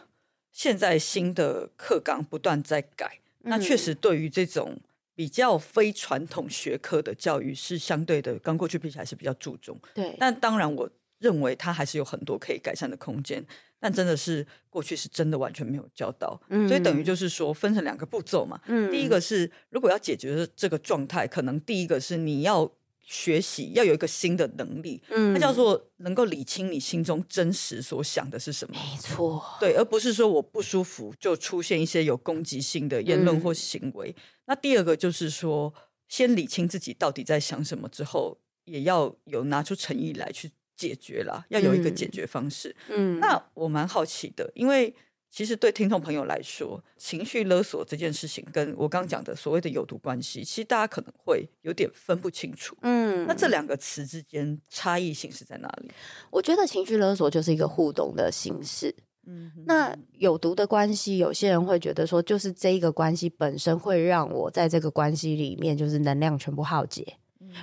[0.53, 4.79] 现在新的课纲不断在改，那确实对于这种
[5.15, 9.79] 比较非传统学科的教育是相对的，跟过去比起来是比较注重。
[9.95, 13.45] 对，但当然我认为它还是有很多可以改善的空间。
[13.83, 16.39] 但真的是过去是真的完全没有教到，
[16.69, 18.61] 所以等于就是说分成两个步骤嘛。
[18.91, 22.71] 第一个是如果要解决这个状态，可能第一个是你要。
[23.03, 28.75] 学习要有一个新的能力，嗯，它叫做能够理清你心中真实所想的是什么。
[28.75, 34.15] 没错，对，而不是说我不舒服就出现一些有攻击性的言论或行为。
[34.47, 35.73] 那第二个就是说，
[36.09, 42.77] 先理清自己到底在想什么之后，也要有拿出诚意来去解决啦，要有一个解决方式。
[42.89, 44.95] 嗯，那我蛮好奇的，因为。
[45.31, 52.77] 其实对听众朋友来说，情绪勒索这件事情，跟我刚刚讲的所谓的有毒关系，其实大家可能会有点分不清楚。
[52.83, 55.91] 嗯，那这两个词之间差异性是在哪里？
[56.31, 58.93] 我觉得情绪勒索就是一个互动的形式。
[59.27, 67.07] 嗯，那有毒的关系，有些人会觉得说，就是这一个关系本身会让我在这个关系里面，就是能量全部耗竭，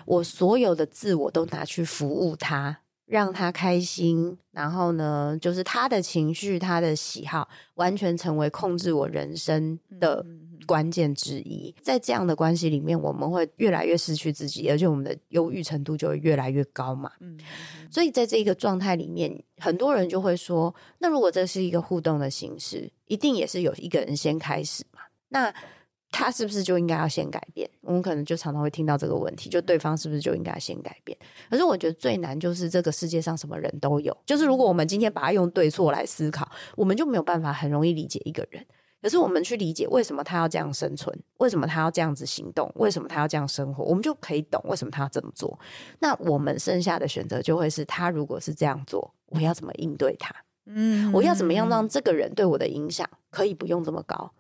[0.06, 2.80] 我所有的自我都拿去服务他。
[3.08, 10.24] 让他开心，然后呢，就是他的情绪、他的喜好，完全成为控制我人生的
[10.66, 11.74] 关键之一。
[11.82, 17.10] 在这样的关系里面，我们会越来越失去自己，而且我们的忧郁程度就会越来越高嘛。
[17.22, 17.40] 嗯，
[17.90, 25.00] 所以在这个状态里面，很多人就会说：那如果这是一个互动的形式，一定也是有一个人先开始嘛？
[25.30, 25.54] 那。
[26.12, 27.70] 他是不是就应该要先改变？
[27.82, 31.18] 我们可能就常常会听到这个问题，就对方是不是就应该先改变？
[31.50, 38.66] 可是我觉得最难就是这个世界上什么人都有，就是如果我们今天把它用对错来思考，我们就没有办法很容易理解一个人。
[39.00, 45.58] 可是我们去理解为什么他要这样生存，为什么他要这样子行动，为什么他要这样生活，我们就可以懂为什么他要这么做。
[46.00, 50.36] 那我们剩下的选择就会是他如果是这样做，我要怎么应对他？
[50.66, 54.32] 嗯，我要怎么样让这个人对我的影响可以不用这么高？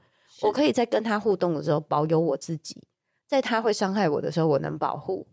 [0.41, 2.81] 我可以在跟他互动的时候保有我自己，
[3.27, 5.25] 在他会伤害我的时候，我能保护；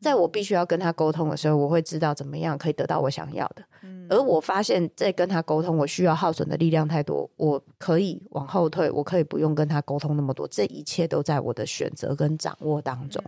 [0.00, 3.64] 在我必须要跟他沟通的时候，我会知道怎么样可以得到我想要的。
[4.08, 10.46] 而我发现，在跟他沟通，我需要耗损的力量太多，我可以往后退，我可以不用跟他沟通那么多。
[10.48, 13.22] 这一切都在我的选择跟掌握当中，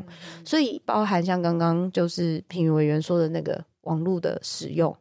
[0.44, 4.94] 所以包含像刚刚就是评委员说的那个网络的使用。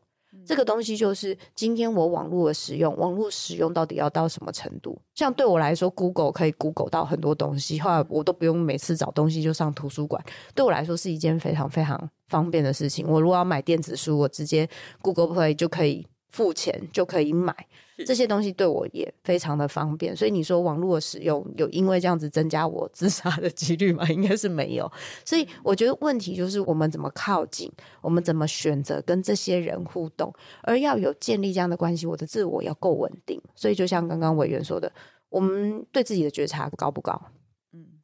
[0.45, 4.99] 这个东西就是今天我网络的使用，网络使用到底要到什么程度？
[5.15, 10.23] 像对我来说，Google 可以 Google 到很多东西，后来我都不用每次找东西就上图书馆，
[10.53, 13.07] 对我来说是一件非常非常方便的事情。
[13.07, 14.67] 我如果要买电子书，我直接
[15.01, 16.05] Google Play 就可以。
[16.33, 17.55] 付钱就可以买
[18.05, 20.13] 这些东西，对我也非常的方便。
[20.13, 24.03] 所以你说网络的使用有因为这样子增加我自杀的几率吗？
[24.09, 24.91] 应该是没有。
[25.23, 27.71] 所以我觉得问题就是我们怎么靠近，
[28.01, 33.39] 我们怎么选择跟这些人互动，而要有建立这样的关系，我的自我要够稳定。
[33.55, 34.91] 所以就像刚刚委员说的，
[35.29, 37.21] 我们对自己的觉察高不高？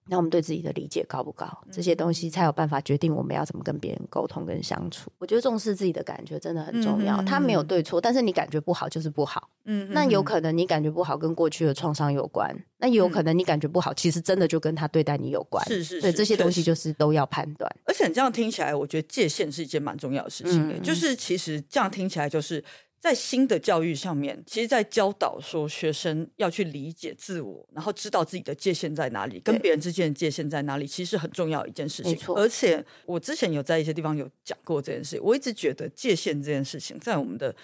[0.10, 1.48] 那我们对自己的理解高不高？
[1.72, 5.12] 这些东西才有办法决定我们要怎么跟别人沟通跟相处。
[5.20, 7.22] 我觉得重视自己的感觉真的很重要。
[7.22, 9.50] 他没有对错，但是你感觉不好就是不好。
[9.66, 15.64] 嗯，那有可能你感觉不好跟过去的创伤有关，那也有可能你感觉不好，其实真的就跟他对待你有关。
[15.68, 17.72] 是是，对这些东西就是都要判断。
[17.86, 20.82] 而且你这样听起来，我觉得界限是一件蛮重要的事情。
[20.82, 22.64] 就是其实这样听起来就是。
[23.00, 32.18] 在新的教育上面，其实，在教导说学生要去理解自我，然后知道自己的界限在哪里，跟别人之间的界限在哪里，其实很重要一件事情。
[32.36, 37.56] 而且我之前有在一些地方有讲过这件事，我一直觉得界限这件事情，在我们的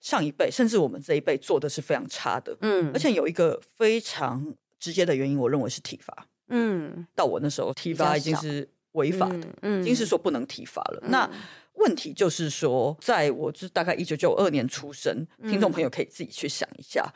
[0.00, 2.56] 上一辈，甚至我们这一辈做的是非常差的。
[2.62, 6.26] 嗯，而且有一个非常直接的原因，我认为是体罚。
[6.48, 8.68] 嗯，到我那时候体罚已经是。
[8.92, 11.00] 违法的，嗯已经是说不能体罚了。
[11.08, 11.30] 那
[11.78, 17.12] 问题就是说，在我是大概一九九二年出生，听众朋友可以自己去想一下。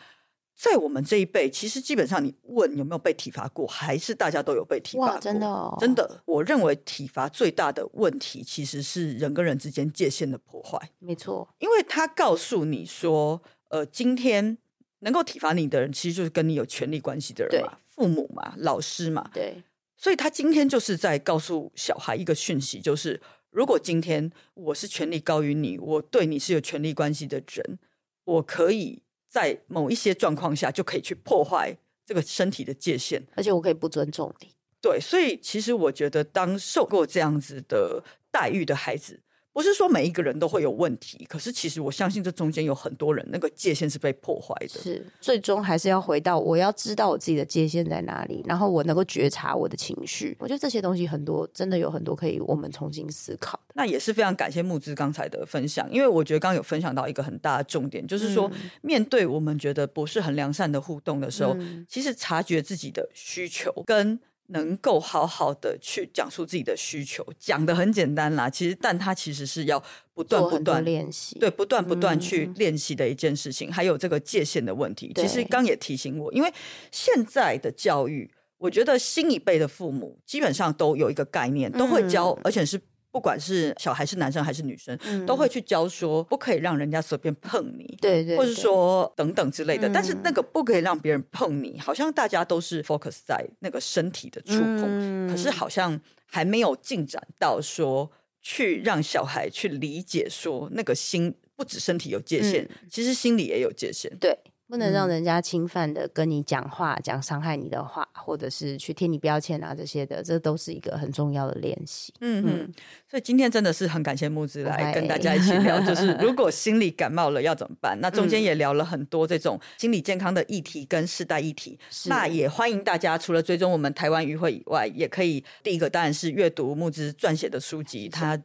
[0.54, 5.20] 在我们这一辈，其实基本上你问有没有被体罚过，还是大家都有被体罚过。
[5.20, 14.56] 真的哦真的，我认为体罚最大的问题其实是人跟人之间界限的破坏，没错，因为他告诉你说，呃，今天
[15.00, 19.60] 能够体罚你的人，其实就是跟你有权利关系的人嘛，父母嘛，老师嘛，对，
[19.96, 23.20] 所以他今天就是在告诉小孩一个讯息，就是
[23.52, 27.78] 如果今天我是权力高于你，我对你是有权力关系的人，
[28.24, 31.76] 我可以在某一些状况下就可以去破坏
[32.06, 33.22] 这个身体的界限。
[33.36, 34.54] 而且我可以不尊重你。
[34.80, 39.20] 对，所以其实我觉得，当受过这样子的待遇的孩子，
[39.52, 44.80] 不是说每一个人都会有问题，可是其实我相信这中间有很多人那个界限是被破坏的。
[44.80, 50.34] 是，最终还是要回到我要知道我自己的界限在哪里，然后我能够觉察我的情绪。
[50.40, 53.74] 我觉得这些东西很多，真的有很多可以我们重新思考的。
[53.74, 58.50] 那也是非常感谢木之刚才的分享，因为我觉得刚刚有分享到一个很大的重点，就是说、
[58.80, 61.54] 面对我们觉得不是很良善的互动的时候，
[61.86, 64.18] 其实察觉自己的需求跟。
[64.48, 69.82] 能够好好的去讲述自己的需求，讲的很简单啦，其实但它其实是要
[70.12, 72.54] 不断不断练习，对，不断不断去嗯。
[72.56, 75.12] 练习的一件事情，还有这个界限的问题。
[75.14, 76.52] 其实刚也提醒我，因为
[76.90, 82.40] 现在的教育，我觉得新一辈的父母基本上都有一个概念，都会教，嗯。
[82.44, 82.80] 而且是
[83.12, 87.96] 不管是小孩是男生还是女生，嗯都会去教说不可以让人家随便碰你。
[88.00, 90.20] 对对，或者说等等之类的，但是嗯。
[90.24, 98.10] 那个不可以让别人碰你，好像大家都是 focus 在那个身体的触碰，嗯可是好像还没有进展到说
[98.40, 104.10] 去让小孩去理解说那个心不止身体有界限，其实心里也有界限。
[104.18, 104.38] 对，
[104.72, 112.10] 不能嗯让人家侵犯的跟你讲话，讲伤害你的话，或者是去贴你标签啊这些的，这都是一个很重要的练习。
[112.22, 112.72] 嗯嗯，
[113.06, 118.00] 所以今天真的是很感谢木子来跟大家一起聊，就是 如果心理感冒了要怎么办？
[118.00, 121.78] 那中间也聊了很多这种心理健康的议题跟世代议题。
[122.06, 128.40] 那也欢迎大家除了追踪我们台湾渔会以外，也可以第一个当然是阅读木子撰写的书籍，他。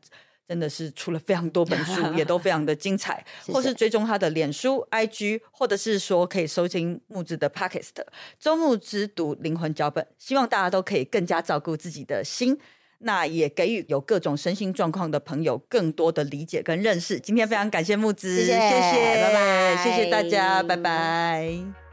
[0.47, 7.89] 真的是出了非常多本书，也都非常的精彩， 谢或是追踪他的脸书、IG，或者是说可以收听木子的 Podcast
[8.39, 12.57] 《周木之读灵魂脚本》，希望大家都可以更加照顾自己的心。
[12.99, 17.19] 那也给予有各种身心状况的朋友更多的理解跟认识。
[17.19, 21.86] 今天非常感谢木子，谢谢谢谢，拜拜谢谢大家，拜拜。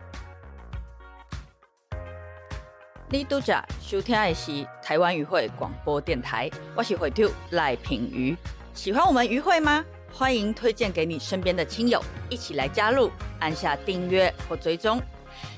[3.14, 8.36] 你拄着收听的是台湾渔会广播电台，我是会长赖品瑜。
[8.74, 9.84] 喜欢我们渔会吗？
[10.12, 13.08] 欢迎推荐给你身边的亲友，一起来加入，
[13.38, 15.00] 按下订阅或追踪，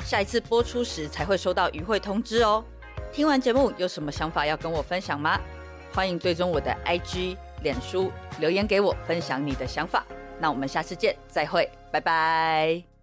[0.04, 2.62] 下一次播出时才会收到渔会通知哦。
[3.10, 5.40] 听完节目有什么想法要跟我分享吗？
[5.94, 10.04] 欢迎追踪我的 IG、脸书，留言给我分享你的想法。
[10.38, 12.95] 那我们下次见，再会，拜拜。